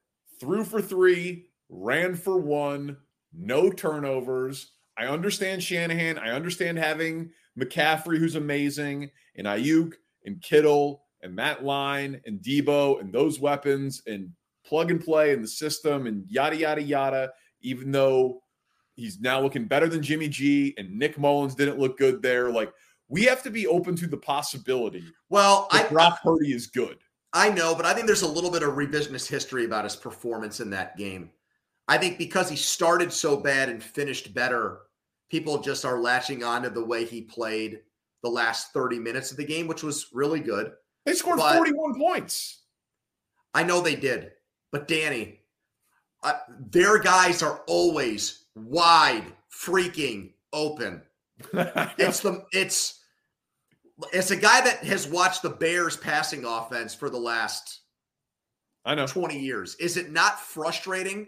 threw 0.42 0.66
for 0.66 0.82
three, 0.82 1.46
ran 1.70 2.14
for 2.14 2.38
one, 2.38 2.98
no 3.34 3.72
turnovers. 3.72 4.74
I 4.98 5.06
understand 5.06 5.64
Shanahan. 5.64 6.18
I 6.18 6.32
understand 6.32 6.78
having 6.78 7.30
McCaffrey, 7.58 8.18
who's 8.18 8.36
amazing, 8.36 9.12
and 9.38 9.48
Aiyuk 9.48 9.94
and 10.26 10.42
Kittle 10.42 11.04
and 11.22 11.40
that 11.40 11.64
line 11.64 12.20
and 12.26 12.42
Deebo 12.42 13.00
and 13.00 13.14
those 13.14 13.40
weapons 13.40 14.02
and 14.06 14.32
plug 14.70 14.92
and 14.92 15.04
play 15.04 15.34
in 15.34 15.42
the 15.42 15.48
system 15.48 16.06
and 16.06 16.24
yada, 16.30 16.56
yada, 16.56 16.82
yada, 16.82 17.32
even 17.62 17.92
though 17.92 18.44
he's 18.94 19.20
now 19.20 19.42
looking 19.42 19.66
better 19.66 19.90
than 19.90 20.04
Jimmy 20.04 20.30
G 20.30 20.76
and 20.78 20.98
Nick 20.98 21.18
Mullens 21.18 21.56
didn't 21.56 21.80
look 21.80 21.98
good 21.98 22.22
there. 22.22 22.52
Like, 22.52 22.72
we 23.08 23.24
have 23.24 23.42
to 23.44 23.50
be 23.50 23.66
open 23.66 23.96
to 23.96 24.08
the 24.08 24.18
possibility. 24.18 25.04
Well, 25.30 25.68
I 25.72 25.84
Brock 25.88 26.22
Purdy 26.22 26.54
is 26.54 26.68
good. 26.68 26.98
I 27.34 27.50
know, 27.50 27.74
but 27.76 27.86
I 27.86 27.94
think 27.94 28.06
there's 28.06 28.22
a 28.22 28.28
little 28.28 28.52
bit 28.52 28.64
of 28.64 28.76
revisionist 28.76 29.28
history 29.28 29.66
about 29.66 29.84
his 29.84 29.96
performance 29.96 30.60
in 30.60 30.70
that 30.72 30.96
game. 30.98 31.32
I 31.88 31.98
think 31.98 32.20
because 32.20 32.50
he 32.50 32.56
started 32.56 33.12
so 33.12 33.38
bad 33.38 33.70
and 33.70 33.84
finished 33.84 34.34
better, 34.34 34.82
people 35.30 35.60
just 35.60 35.86
are 35.86 36.00
latching 36.00 36.44
on 36.44 36.62
to 36.62 36.70
the 36.70 36.86
way 36.86 37.06
he 37.06 37.22
played 37.22 37.80
the 38.22 38.30
last 38.30 38.74
30 38.74 39.00
minutes 39.00 39.32
of 39.32 39.38
the 39.38 39.46
game, 39.46 39.68
which 39.68 39.82
was 39.82 40.08
really 40.14 40.40
good. 40.40 40.72
They 41.06 41.14
scored 41.14 41.38
but 41.38 41.56
41 41.56 42.00
points. 42.00 42.64
I 43.54 43.64
know 43.64 43.82
they 43.82 43.96
did. 43.96 44.32
But 44.72 44.88
Danny, 44.88 45.40
uh, 46.24 46.34
their 46.72 47.00
guys 47.00 47.42
are 47.42 47.62
always 47.68 48.46
wide 48.56 49.26
freaking 49.52 50.34
open. 50.54 51.02
it's 51.54 52.20
the 52.20 52.46
it's 52.52 53.00
it's 54.14 54.32
a 54.32 54.36
guy 54.36 54.62
that 54.62 54.84
has 54.84 55.08
watched 55.08 55.42
the 55.42 55.50
Bears 55.50 55.98
passing 55.98 56.46
offense 56.46 56.94
for 56.94 57.10
the 57.10 57.18
last 57.18 57.82
I 58.86 58.96
know 58.96 59.08
20 59.08 59.38
years. 59.38 59.76
Is 59.76 59.98
it 59.98 60.12
not 60.12 60.40
frustrating 60.40 61.28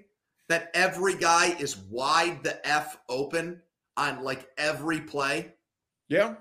that 0.50 0.72
every 0.74 1.16
guy 1.16 1.56
is 1.60 1.78
wide 1.78 2.44
the 2.44 2.66
F 2.68 2.98
open 3.10 3.62
on 3.98 4.24
like 4.24 4.50
every 4.58 5.02
play? 5.02 5.54
Yeah. 6.10 6.36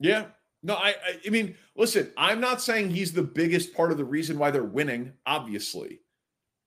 Yeah. 0.00 0.26
No, 0.64 0.76
I, 0.76 0.94
I, 1.26 1.28
mean, 1.28 1.56
listen, 1.76 2.10
I'm 2.16 2.40
not 2.40 2.62
saying 2.62 2.88
he's 2.88 3.12
the 3.12 3.22
biggest 3.22 3.74
part 3.74 3.92
of 3.92 3.98
the 3.98 4.04
reason 4.04 4.38
why 4.38 4.50
they're 4.50 4.64
winning, 4.64 5.12
obviously, 5.26 6.00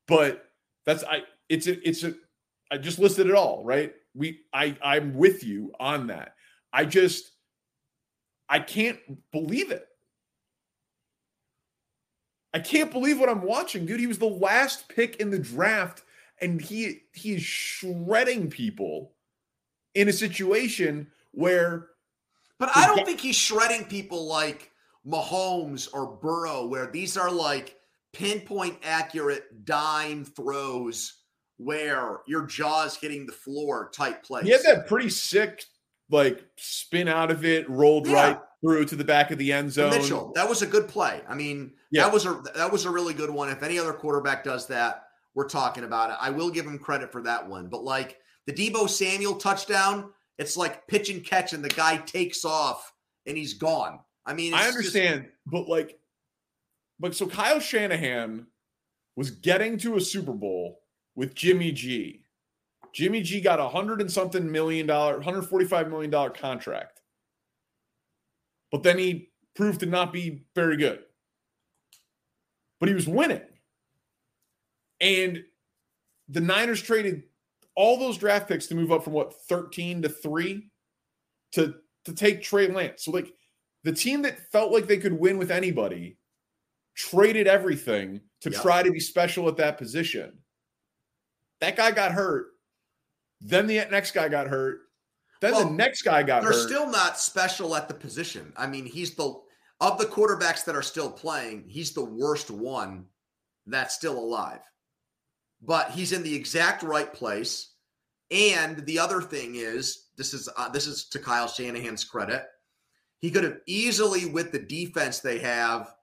but 0.08 0.52
that's 0.86 1.04
I. 1.04 1.24
It's 1.50 1.66
a, 1.66 1.88
it's 1.88 2.04
a. 2.04 2.14
I 2.72 2.78
just 2.78 3.00
listed 3.00 3.26
it 3.26 3.34
all, 3.34 3.64
right? 3.64 3.96
We, 4.14 4.42
I, 4.54 4.78
I'm 4.84 5.16
with 5.16 5.44
you 5.44 5.74
on 5.80 6.08
that. 6.08 6.36
I 6.72 6.86
just 6.86 7.32
I 8.48 8.60
can't 8.60 9.00
believe 9.32 9.72
it. 9.72 9.88
I 12.54 12.60
can't 12.60 12.92
believe 12.92 13.20
what 13.20 13.30
I'm 13.30 13.42
watching, 13.42 13.88
dude. 13.88 14.00
He 14.00 14.06
was 14.08 14.20
the 14.20 14.28
last 14.28 14.90
pick 14.90 15.16
in 15.16 15.32
the 15.32 15.40
draft, 15.40 16.04
and 16.40 16.62
he 16.62 17.02
he 17.14 17.34
is 17.34 17.42
shredding 17.42 18.52
people 18.52 19.16
in 19.96 20.08
a 20.08 20.14
situation 20.14 21.08
where. 21.32 21.88
But 22.60 22.70
I 22.76 22.88
don't 22.88 23.06
think 23.06 23.20
he's 23.20 23.36
shredding 23.36 23.86
people 23.86 24.28
like 24.28 24.72
Mahomes 25.06 25.88
or 25.94 26.18
Burrow, 26.18 26.66
where 26.66 26.88
these 26.88 27.18
are 27.18 27.32
like 27.32 27.76
pinpoint 28.14 28.80
accurate 28.84 29.66
dime 29.66 30.26
throws 30.26 31.14
where 31.58 32.20
your 32.28 32.46
jaw's 32.46 32.98
hitting 32.98 33.26
the 33.26 33.32
floor 33.32 33.92
type 33.94 34.24
plays. 34.24 34.46
He 34.46 34.52
had 34.52 34.62
that 34.64 34.88
pretty 34.88 35.10
sick, 35.10 35.64
like 36.10 36.44
spin 36.58 37.08
out 37.08 37.32
of 37.32 37.46
it, 37.46 37.70
rolled 37.70 38.08
yeah. 38.08 38.14
right 38.14 38.40
through 38.62 38.86
to 38.86 38.96
the 38.96 39.04
back 39.04 39.32
of 39.32 39.38
the 39.38 39.52
end 39.52 39.72
zone. 39.72 39.92
Mitchell, 39.92 40.32
that 40.36 40.48
was 40.48 40.62
a 40.62 40.68
good 40.68 40.88
play. 40.88 41.22
I 41.28 41.36
mean, 41.36 41.74
yeah. 41.92 42.04
that 42.04 42.14
was 42.14 42.26
a 42.26 42.42
that 42.56 42.72
was 42.72 42.86
a 42.86 42.92
really 42.92 43.14
good 43.14 43.30
one. 43.30 43.50
If 43.50 43.64
any 43.64 43.80
other 43.80 43.94
quarterback 43.94 44.44
does 44.44 44.68
that, 44.68 45.04
we're 45.36 45.50
talking 45.50 45.84
about 45.84 46.12
it. 46.12 46.18
I 46.20 46.30
will 46.30 46.50
give 46.50 46.66
him 46.66 46.80
credit 46.80 47.12
for 47.12 47.22
that 47.24 47.48
one. 47.48 47.68
But 47.68 47.84
like 47.84 48.18
the 48.46 48.54
Deebo 48.54 48.90
Samuel 48.90 49.36
touchdown, 49.36 50.12
it's 50.38 50.58
like 50.58 50.88
pitch 50.88 51.10
and 51.10 51.24
catch, 51.24 51.54
and 51.54 51.64
the 51.64 51.70
guy 51.70 51.98
takes 51.98 52.46
off 52.46 52.94
and 53.26 53.38
he's 53.38 53.54
gone. 53.54 54.00
I 54.26 54.34
mean, 54.34 54.54
I 54.54 54.68
understand, 54.68 55.24
just... 55.24 55.34
but 55.46 55.68
like, 55.68 55.98
but 57.00 57.16
so 57.16 57.28
Kyle 57.28 57.60
Shanahan 57.60 58.48
was 59.16 59.32
getting 59.32 59.78
to 59.80 59.96
a 59.96 60.02
Super 60.02 60.34
Bowl 60.34 60.80
with 61.16 61.34
Jimmy 61.34 61.72
G. 61.72 62.24
Jimmy 62.94 63.22
G 63.22 63.42
got 63.42 63.60
a 63.60 63.68
hundred 63.68 64.02
and 64.02 64.12
something 64.12 64.52
million 64.52 64.88
dollar, 64.88 65.22
hundred 65.22 65.44
forty 65.44 65.66
five 65.66 65.90
million 65.90 66.12
dollar 66.12 66.30
contract 66.30 66.98
but 68.72 68.84
then 68.84 68.98
he 68.98 69.30
proved 69.56 69.80
to 69.82 69.86
not 69.86 70.14
be 70.14 70.46
very 70.56 70.78
good. 70.78 71.00
But 72.80 72.90
he 72.90 72.96
was 72.96 73.08
winning. 73.08 73.42
And 75.00 75.44
the 76.28 76.42
Niners 76.42 76.82
traded 76.82 77.24
all 77.78 77.96
those 77.96 78.18
draft 78.18 78.50
picks 78.50 78.66
to 78.68 78.76
move 78.76 78.92
up 78.92 79.04
from 79.04 79.14
what 79.14 79.34
13 79.48 80.02
to 80.02 80.10
3 80.10 80.70
to 81.54 81.76
to 82.04 82.14
take 82.14 82.42
Trey 82.42 82.68
Lance. 82.68 83.06
So 83.06 83.12
like 83.12 83.32
the 83.84 83.94
team 83.94 84.24
that 84.24 84.52
felt 84.52 84.74
like 84.74 84.88
they 84.88 84.98
could 84.98 85.14
win 85.14 85.38
with 85.38 85.52
anybody 85.52 86.18
traded 86.96 87.48
everything 87.48 88.20
to 88.42 88.50
yep. 88.50 88.62
try 88.62 88.84
to 88.84 88.92
be 88.92 89.00
special 89.00 89.48
at 89.48 89.58
that 89.58 89.78
position. 89.78 90.34
That 91.62 91.76
guy 91.76 91.92
got 91.92 92.12
hurt. 92.12 92.48
Then 93.40 93.68
the 93.68 93.86
next 93.92 94.12
guy 94.12 94.28
got 94.28 94.48
hurt. 94.48 94.80
Then 95.42 95.54
well, 95.54 95.66
the 95.66 95.74
next 95.74 96.02
guy 96.02 96.24
got 96.24 96.42
they're 96.42 96.52
hurt. 96.52 96.68
still 96.68 96.90
not 96.90 97.20
special 97.20 97.76
at 97.76 97.88
the 97.88 97.94
position. 97.94 98.52
I 98.58 98.66
mean, 98.66 98.86
he's 98.86 99.14
the 99.14 99.40
of 99.80 100.00
the 100.00 100.06
quarterbacks 100.06 100.66
that 100.66 100.76
are 100.76 100.82
still 100.82 101.12
playing, 101.12 101.66
he's 101.68 101.94
the 101.94 102.04
worst 102.04 102.50
one 102.50 103.06
that's 103.68 103.94
still 103.94 104.18
alive. 104.18 104.62
But 105.62 105.92
he's 105.92 106.12
in 106.12 106.24
the 106.24 106.36
exact 106.36 106.84
right 106.84 107.12
place. 107.12 107.74
And 108.32 108.86
the 108.86 109.00
other 109.00 109.22
thing 109.22 109.56
is, 109.56 110.08
this 110.18 110.34
is 110.34 110.50
uh, 110.58 110.70
this 110.70 110.88
is 110.88 111.06
to 111.10 111.20
Kyle 111.20 111.48
Shanahan's 111.48 112.04
credit. 112.04 112.46
He 113.20 113.32
could 113.32 113.44
have 113.44 113.60
easily, 113.66 114.26
with 114.26 114.52
the 114.52 114.60
defense 114.60 115.20
they 115.20 115.40
have, 115.40 115.94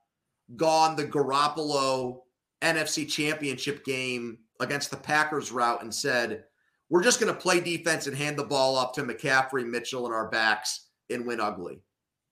gone 0.57 0.97
the 0.97 1.07
Garoppolo 1.07 2.21
NFC 2.63 3.09
Championship 3.09 3.85
game 3.85 4.39
against 4.61 4.91
the 4.91 4.97
Packers 4.97 5.53
route 5.53 5.83
and 5.83 5.95
said, 5.95 6.45
we're 6.91 7.03
just 7.03 7.21
going 7.21 7.33
to 7.33 7.41
play 7.41 7.61
defense 7.61 8.07
and 8.07 8.17
hand 8.17 8.39
the 8.39 8.45
ball 8.45 8.77
up 8.77 8.95
to 8.95 9.03
McCaffrey, 9.03 9.67
Mitchell, 9.67 10.07
and 10.07 10.15
our 10.15 10.29
backs 10.29 10.89
and 11.11 11.27
win 11.27 11.41
ugly. 11.41 11.81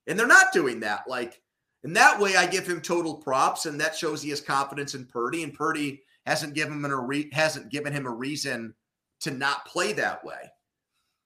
And 0.07 0.19
they're 0.19 0.26
not 0.26 0.52
doing 0.52 0.81
that. 0.81 1.05
Like, 1.09 1.41
in 1.85 1.93
that 1.95 2.21
way, 2.21 2.37
I 2.37 2.47
give 2.47 2.67
him 2.67 2.81
total 2.81 3.14
props, 3.14 3.67
and 3.67 3.81
that 3.81 3.97
shows 3.97 4.23
he 4.23 4.31
has 4.31 4.41
confidence 4.41 4.95
in 4.95 5.07
Purdy. 5.07 5.43
And 5.43 5.54
Purdy 5.54 6.02
hasn't 6.26 6.54
given 6.54 6.75
him 6.75 6.85
a 6.85 7.00
re- 7.00 7.30
hasn't 7.32 7.71
given 7.71 7.93
him 7.93 8.06
a 8.06 8.11
reason 8.11 8.75
to 9.21 9.30
not 9.30 9.67
play 9.67 9.93
that 9.95 10.25
way. 10.25 10.50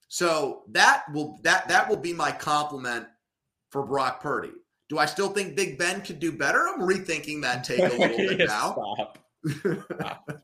So 0.09 0.63
that 0.71 1.05
will 1.13 1.39
that 1.43 1.69
that 1.69 1.89
will 1.89 1.97
be 1.97 2.13
my 2.13 2.31
compliment 2.31 3.07
for 3.71 3.85
Brock 3.85 4.21
Purdy. 4.21 4.53
Do 4.89 4.99
I 4.99 5.07
still 5.07 5.29
think 5.29 5.57
Big 5.57 5.79
Ben 5.79 6.01
could 6.01 6.21
do 6.21 6.31
better? 6.31 6.67
I'm 6.69 6.81
rethinking 6.81 7.43
that 7.43 7.65
take 7.65 7.81
a 7.81 7.97
little 7.97 8.17
bit 8.17 8.39
now. 8.49 9.13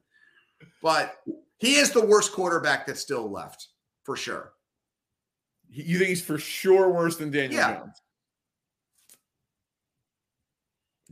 but 0.82 1.16
he 1.58 1.76
is 1.76 1.92
the 1.92 2.04
worst 2.04 2.32
quarterback 2.32 2.86
that's 2.86 3.00
still 3.00 3.30
left, 3.30 3.68
for 4.02 4.16
sure. 4.16 4.52
You 5.70 5.98
think 5.98 6.08
he's 6.08 6.22
for 6.22 6.38
sure 6.38 6.90
worse 6.90 7.16
than 7.16 7.30
Daniel 7.30 7.60
yeah. 7.60 7.76
Jones? 7.76 8.02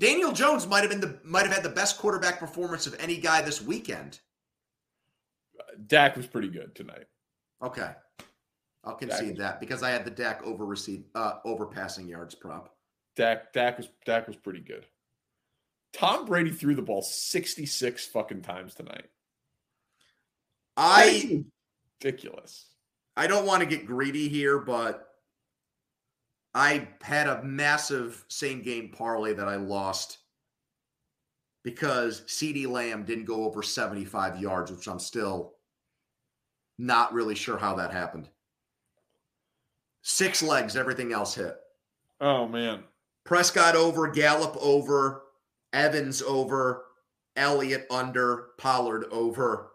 Daniel 0.01 0.33
Jones 0.33 0.67
might 0.67 0.81
have 0.81 0.89
been 0.91 1.01
the 1.01 1.19
might 1.23 1.45
have 1.45 1.55
had 1.55 1.63
the 1.63 1.69
best 1.69 1.99
quarterback 1.99 2.41
performance 2.41 2.87
of 2.87 2.97
any 2.99 3.19
guy 3.19 3.43
this 3.43 3.61
weekend. 3.61 4.19
Dak 5.87 6.17
was 6.17 6.27
pretty 6.27 6.49
good 6.49 6.75
tonight. 6.75 7.07
Okay. 7.63 7.93
I'll 8.83 8.95
concede 8.95 9.37
that 9.37 9.61
because 9.61 9.83
I 9.83 9.91
had 9.91 10.07
the 10.07 10.11
Dak 10.11 10.43
over 10.43 10.65
receive 10.65 11.05
uh 11.15 11.35
over 11.45 11.67
passing 11.67 12.09
yards 12.09 12.35
prop. 12.35 12.75
Dak 13.15 13.53
Dak 13.53 13.77
was 13.77 13.89
Dak 14.07 14.27
was 14.27 14.37
pretty 14.37 14.61
good. 14.61 14.87
Tom 15.93 16.25
Brady 16.25 16.51
threw 16.51 16.75
the 16.75 16.83
ball 16.83 17.03
66 17.03 18.07
fucking 18.07 18.41
times 18.41 18.75
tonight. 18.75 19.07
I 20.79 21.45
ridiculous. 22.03 22.65
I 23.17 23.27
don't 23.27 23.45
want 23.45 23.61
to 23.61 23.67
get 23.67 23.85
greedy 23.85 24.29
here, 24.29 24.59
but 24.59 25.10
I 26.55 26.89
had 27.03 27.29
a 27.29 27.43
massive 27.43 28.25
same 28.29 28.63
game 28.63 28.91
parlay 28.91 29.35
that 29.35 29.49
I 29.49 29.57
lost 29.57 30.19
because 31.63 32.23
CeeDee 32.23 32.67
Lamb 32.67 33.05
didn't 33.05 33.27
go 33.27 33.45
over 33.45 33.63
75 33.63 34.41
yards, 34.41 34.71
which 34.71 34.89
I'm 34.89 34.99
still 34.99 35.55
not 36.79 37.13
really 37.13 37.35
sure 37.35 37.59
how 37.59 37.77
that 37.77 37.93
happened. 37.93 38.29
Six 40.03 40.43
legs, 40.43 40.77
everything 40.77 41.13
else 41.13 41.35
hit. 41.35 41.57
Oh 42.21 42.49
man. 42.49 42.85
Prescott 43.25 43.77
over, 43.77 44.09
Gallup 44.09 44.57
over, 44.61 45.23
Evans 45.73 46.23
over, 46.23 46.85
Elliott 47.37 47.87
under, 47.91 48.49
Pollard 48.59 49.05
over. 49.13 49.73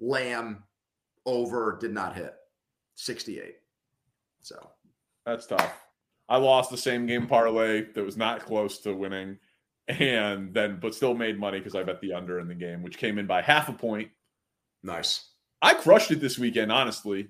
Lamb 0.00 0.62
over 1.26 1.76
did 1.80 1.92
not 1.92 2.14
hit 2.14 2.34
68. 2.94 3.56
So 4.42 4.70
that's 5.26 5.46
tough. 5.46 5.83
I 6.28 6.38
lost 6.38 6.70
the 6.70 6.76
same 6.76 7.06
game 7.06 7.26
parlay 7.26 7.92
that 7.92 8.04
was 8.04 8.16
not 8.16 8.44
close 8.44 8.78
to 8.80 8.94
winning 8.94 9.38
and 9.88 10.54
then 10.54 10.78
but 10.80 10.94
still 10.94 11.14
made 11.14 11.38
money 11.38 11.58
because 11.58 11.74
I 11.74 11.82
bet 11.82 12.00
the 12.00 12.12
under 12.12 12.40
in 12.40 12.48
the 12.48 12.54
game, 12.54 12.82
which 12.82 12.98
came 12.98 13.18
in 13.18 13.26
by 13.26 13.42
half 13.42 13.68
a 13.68 13.72
point. 13.72 14.08
Nice. 14.82 15.30
I 15.60 15.74
crushed 15.74 16.10
it 16.10 16.20
this 16.20 16.38
weekend, 16.38 16.72
honestly. 16.72 17.28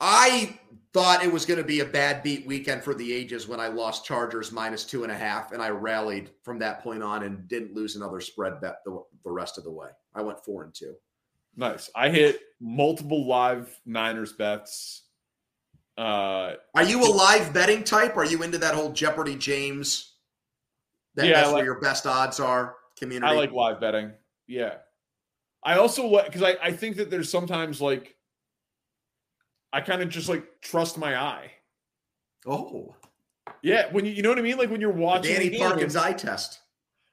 I 0.00 0.58
thought 0.92 1.22
it 1.22 1.32
was 1.32 1.44
going 1.44 1.58
to 1.58 1.64
be 1.64 1.80
a 1.80 1.84
bad 1.84 2.22
beat 2.22 2.46
weekend 2.46 2.82
for 2.82 2.94
the 2.94 3.12
ages 3.12 3.46
when 3.46 3.60
I 3.60 3.68
lost 3.68 4.04
Chargers 4.04 4.50
minus 4.50 4.84
two 4.84 5.02
and 5.02 5.12
a 5.12 5.16
half, 5.16 5.52
and 5.52 5.62
I 5.62 5.68
rallied 5.68 6.30
from 6.42 6.58
that 6.60 6.82
point 6.82 7.02
on 7.02 7.22
and 7.22 7.46
didn't 7.48 7.74
lose 7.74 7.96
another 7.96 8.20
spread 8.20 8.60
bet 8.60 8.76
the, 8.84 9.02
the 9.24 9.30
rest 9.30 9.58
of 9.58 9.64
the 9.64 9.70
way. 9.70 9.88
I 10.14 10.22
went 10.22 10.42
four 10.44 10.64
and 10.64 10.74
two. 10.74 10.94
Nice. 11.56 11.90
I 11.94 12.08
hit 12.08 12.40
multiple 12.60 13.26
live 13.26 13.78
Niners 13.84 14.32
bets. 14.32 15.02
Uh, 16.00 16.54
Are 16.74 16.82
you 16.82 17.04
a 17.04 17.12
live 17.12 17.52
betting 17.52 17.84
type? 17.84 18.16
Are 18.16 18.24
you 18.24 18.42
into 18.42 18.56
that 18.58 18.74
whole 18.74 18.90
Jeopardy 18.90 19.36
James? 19.36 20.14
That, 21.16 21.26
yeah, 21.26 21.34
that's 21.34 21.48
like, 21.48 21.56
where 21.56 21.64
your 21.64 21.80
best 21.80 22.06
odds 22.06 22.40
are. 22.40 22.76
Community. 22.98 23.30
I 23.30 23.36
like 23.36 23.52
live 23.52 23.80
betting. 23.80 24.12
Yeah. 24.46 24.76
I 25.62 25.76
also 25.76 26.06
like 26.06 26.26
because 26.26 26.42
I, 26.42 26.56
I 26.62 26.72
think 26.72 26.96
that 26.96 27.10
there's 27.10 27.30
sometimes 27.30 27.82
like 27.82 28.16
I 29.74 29.82
kind 29.82 30.00
of 30.00 30.08
just 30.08 30.28
like 30.28 30.44
trust 30.62 30.96
my 30.96 31.16
eye. 31.16 31.50
Oh. 32.46 32.94
Yeah, 33.62 33.92
when 33.92 34.06
you 34.06 34.12
you 34.12 34.22
know 34.22 34.30
what 34.30 34.38
I 34.38 34.42
mean? 34.42 34.56
Like 34.56 34.70
when 34.70 34.80
you're 34.80 34.90
watching 34.90 35.34
Danny 35.34 35.58
Parkins 35.58 35.96
eye 35.96 36.14
test. 36.14 36.60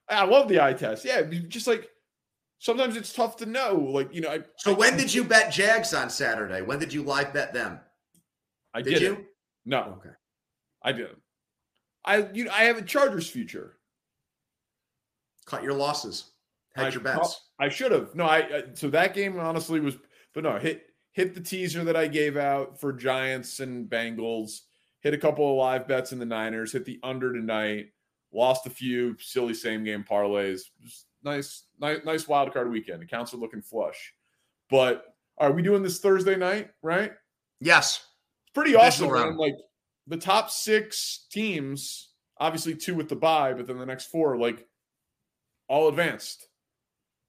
I 0.09 0.23
love 0.23 0.47
the 0.47 0.63
eye 0.63 0.71
test. 0.71 1.03
Yeah, 1.03 1.23
just 1.23 1.67
like 1.67 1.89
sometimes 2.59 2.95
it's 2.95 3.11
tough 3.11 3.35
to 3.37 3.45
know. 3.45 3.75
Like, 3.75 4.13
you 4.13 4.21
know, 4.21 4.29
I, 4.29 4.39
So 4.55 4.73
when 4.73 4.95
did 4.95 5.13
you 5.13 5.25
bet 5.25 5.51
Jags 5.51 5.93
on 5.93 6.09
Saturday? 6.09 6.61
When 6.61 6.79
did 6.79 6.93
you 6.93 7.03
live 7.03 7.33
bet 7.33 7.53
them? 7.53 7.81
I 8.73 8.81
did 8.81 9.01
you? 9.01 9.25
No. 9.65 9.97
Okay. 9.99 10.15
I 10.83 10.91
didn't. 10.91 11.21
I 12.05 12.27
you 12.33 12.45
know, 12.45 12.51
I 12.51 12.63
have 12.63 12.77
a 12.77 12.81
Chargers 12.81 13.29
future. 13.29 13.77
Cut 15.45 15.63
your 15.63 15.73
losses. 15.73 16.31
Hedge 16.75 16.93
your 16.93 17.03
bets. 17.03 17.49
I 17.59 17.69
should 17.69 17.91
have. 17.91 18.13
No, 18.13 18.25
I, 18.25 18.37
I 18.37 18.63
so 18.73 18.89
that 18.89 19.13
game 19.13 19.39
honestly 19.39 19.79
was 19.79 19.97
but 20.33 20.43
no, 20.43 20.57
hit 20.59 20.83
hit 21.13 21.33
the 21.33 21.41
teaser 21.41 21.83
that 21.83 21.95
I 21.95 22.07
gave 22.07 22.37
out 22.37 22.79
for 22.79 22.93
Giants 22.93 23.59
and 23.59 23.89
Bengals. 23.89 24.61
Hit 25.01 25.13
a 25.13 25.17
couple 25.17 25.49
of 25.49 25.57
live 25.57 25.87
bets 25.87 26.11
in 26.11 26.19
the 26.19 26.25
Niners, 26.25 26.73
hit 26.73 26.85
the 26.85 26.99
under 27.01 27.33
tonight, 27.33 27.87
lost 28.31 28.67
a 28.67 28.69
few 28.69 29.17
silly 29.19 29.53
same 29.53 29.83
game 29.83 30.05
parlays. 30.07 30.61
Just 30.83 31.07
nice, 31.23 31.63
nice, 31.79 31.99
nice 32.05 32.27
wild 32.27 32.53
card 32.53 32.69
weekend. 32.69 33.01
Accounts 33.01 33.33
are 33.33 33.37
looking 33.37 33.61
flush. 33.61 34.13
But 34.69 35.15
are 35.37 35.51
we 35.51 35.61
doing 35.61 35.81
this 35.81 35.99
Thursday 35.99 36.35
night? 36.35 36.69
Right? 36.81 37.13
Yes. 37.59 38.05
Pretty 38.57 38.75
awesome. 38.75 39.13
Man. 39.13 39.37
Like 39.37 39.55
the 40.07 40.17
top 40.17 40.49
six 40.49 41.27
teams, 41.29 42.09
obviously 42.39 42.73
two 42.73 42.95
with 42.95 43.07
the 43.07 43.15
bye, 43.15 43.53
but 43.53 43.67
then 43.67 43.77
the 43.77 43.85
next 43.85 44.05
four, 44.07 44.35
like 44.35 44.65
all 45.67 45.89
advanced. 45.89 46.47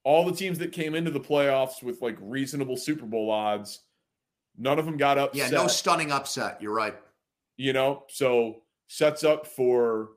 All 0.04 0.24
the 0.24 0.32
teams 0.32 0.58
that 0.60 0.72
came 0.72 0.94
into 0.94 1.10
the 1.10 1.20
playoffs 1.20 1.82
with 1.82 2.00
like 2.00 2.16
reasonable 2.18 2.78
Super 2.78 3.04
Bowl 3.04 3.30
odds, 3.30 3.80
none 4.56 4.78
of 4.78 4.86
them 4.86 4.96
got 4.96 5.18
upset. 5.18 5.52
Yeah, 5.52 5.58
no 5.58 5.66
stunning 5.66 6.10
upset. 6.12 6.62
You're 6.62 6.72
right. 6.72 6.96
You 7.58 7.74
know, 7.74 8.04
so 8.08 8.62
sets 8.86 9.22
up 9.22 9.46
for 9.46 10.12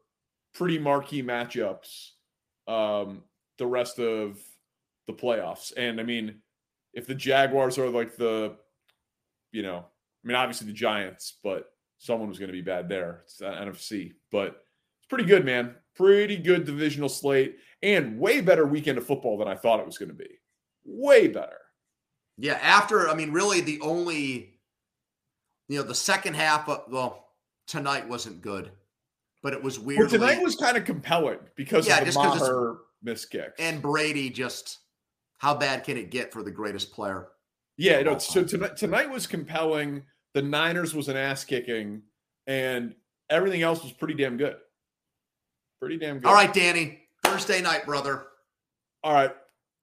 pretty 0.54 0.80
marquee 0.80 1.24
matchups 1.24 2.12
um, 2.70 3.24
the 3.58 3.68
rest 3.68 4.00
of 4.00 4.40
the 5.08 5.14
playoffs. 5.14 5.74
And 5.76 6.00
I 6.00 6.04
mean, 6.04 6.36
if 6.94 7.06
the 7.06 7.16
Jaguars 7.16 7.78
are 7.78 7.90
like 7.90 8.16
the, 8.16 8.56
you 9.52 9.64
know, 9.64 9.88
I 10.24 10.28
mean, 10.28 10.36
obviously 10.36 10.68
the 10.68 10.74
Giants, 10.74 11.38
but 11.44 11.72
someone 11.98 12.30
was 12.30 12.40
going 12.40 12.50
to 12.50 12.54
be 12.54 12.62
bad 12.62 12.90
there. 12.90 13.22
It's 13.24 13.42
NFC, 13.42 14.14
but 14.32 14.64
it's 15.00 15.08
pretty 15.10 15.26
good, 15.26 15.46
man. 15.46 15.76
Pretty 15.96 16.38
good 16.38 16.66
divisional 16.66 17.10
slate 17.10 17.58
and 17.84 18.20
way 18.20 18.42
better 18.42 18.66
weekend 18.66 18.98
of 18.98 19.06
football 19.06 19.38
than 19.38 19.48
I 19.48 19.56
thought 19.56 19.80
it 19.80 19.86
was 19.86 19.98
going 19.98 20.10
to 20.10 20.16
be. 20.16 20.30
Way 20.86 21.28
better. 21.28 21.58
Yeah. 22.38 22.60
After, 22.62 23.10
I 23.10 23.16
mean, 23.16 23.32
really 23.32 23.62
the 23.62 23.82
only, 23.82 24.60
you 25.68 25.78
know, 25.78 25.84
the 25.84 25.96
second 25.96 26.36
half 26.36 26.70
of, 26.70 26.84
well, 26.90 27.28
tonight 27.68 28.08
wasn't 28.08 28.42
good, 28.42 28.72
but 29.42 29.54
it 29.54 29.64
was 29.64 29.80
weird. 29.80 30.00
Well, 30.00 30.10
tonight 30.10 30.42
was 30.42 30.56
kind 30.56 30.78
of 30.78 30.86
compelling 30.86 31.40
because 31.56 31.88
yeah, 31.88 32.00
of 32.00 32.08
the 32.08 32.14
Maher 32.14 32.78
miss 33.04 33.26
kicks. 33.26 33.60
And 33.60 33.82
Brady 33.82 34.30
just, 34.30 34.80
how 35.38 35.56
bad 35.56 35.84
can 35.84 35.98
it 35.98 36.12
get 36.12 36.32
for 36.32 36.44
the 36.44 36.52
greatest 36.52 36.92
player? 36.92 37.28
Yeah, 37.78 38.02
no, 38.04 38.18
so 38.20 38.44
tonight, 38.44 38.78
tonight 38.78 39.10
was 39.10 39.26
compelling. 39.26 40.04
The 40.34 40.42
Niners 40.42 40.94
was 40.94 41.10
an 41.10 41.18
ass 41.18 41.44
kicking, 41.44 42.02
and 42.48 42.96
everything 43.30 43.62
else 43.62 43.84
was 43.84 43.92
pretty 43.92 44.14
damn 44.14 44.38
good. 44.38 44.56
Pretty 45.80 45.98
damn 45.98 46.20
good. 46.20 46.28
All 46.28 46.34
right, 46.34 46.54
Danny. 46.54 47.00
Thursday 47.24 47.62
night, 47.62 47.86
brother. 47.86 48.28
All 49.04 49.14
right. 49.14 49.32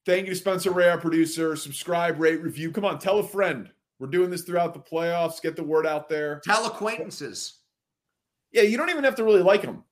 Thank 0.06 0.26
you 0.26 0.32
to 0.32 0.38
Spencer 0.38 0.70
Ray, 0.70 0.88
our 0.88 0.98
producer. 0.98 1.54
Subscribe, 1.56 2.18
rate, 2.18 2.40
review. 2.40 2.70
Come 2.70 2.84
on, 2.84 2.98
tell 2.98 3.18
a 3.18 3.22
friend. 3.22 3.68
We're 3.98 4.06
doing 4.06 4.30
this 4.30 4.42
throughout 4.42 4.74
the 4.74 4.80
playoffs. 4.80 5.42
Get 5.42 5.56
the 5.56 5.64
word 5.64 5.86
out 5.86 6.08
there. 6.08 6.40
Tell 6.44 6.66
acquaintances. 6.66 7.58
Yeah, 8.52 8.62
you 8.62 8.76
don't 8.76 8.90
even 8.90 9.04
have 9.04 9.16
to 9.16 9.24
really 9.24 9.42
like 9.42 9.62
them. 9.62 9.84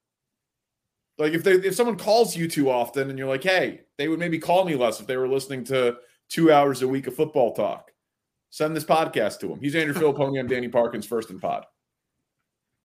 Like 1.19 1.33
if 1.33 1.43
they 1.45 1.53
if 1.53 1.75
someone 1.75 1.97
calls 1.97 2.37
you 2.37 2.47
too 2.49 2.71
often 2.71 3.11
and 3.11 3.19
you're 3.19 3.29
like, 3.29 3.43
hey, 3.43 3.83
they 3.99 4.09
would 4.09 4.19
maybe 4.19 4.39
call 4.39 4.65
me 4.65 4.75
less 4.75 5.01
if 5.01 5.07
they 5.07 5.17
were 5.17 5.29
listening 5.29 5.65
to 5.65 5.97
two 6.29 6.53
hours 6.53 6.83
a 6.83 6.89
week 6.89 7.07
of 7.07 7.15
football 7.15 7.53
talk. 7.53 7.91
Send 8.51 8.75
this 8.75 8.85
podcast 8.85 9.41
to 9.41 9.53
him. 9.53 9.61
He's 9.61 9.75
Andrew 9.75 9.95
Fillipponi. 9.95 10.39
I'm 10.41 10.47
Danny 10.47 10.69
Parkins, 10.69 11.07
first 11.07 11.31
and 11.31 11.41
pod. 11.41 11.65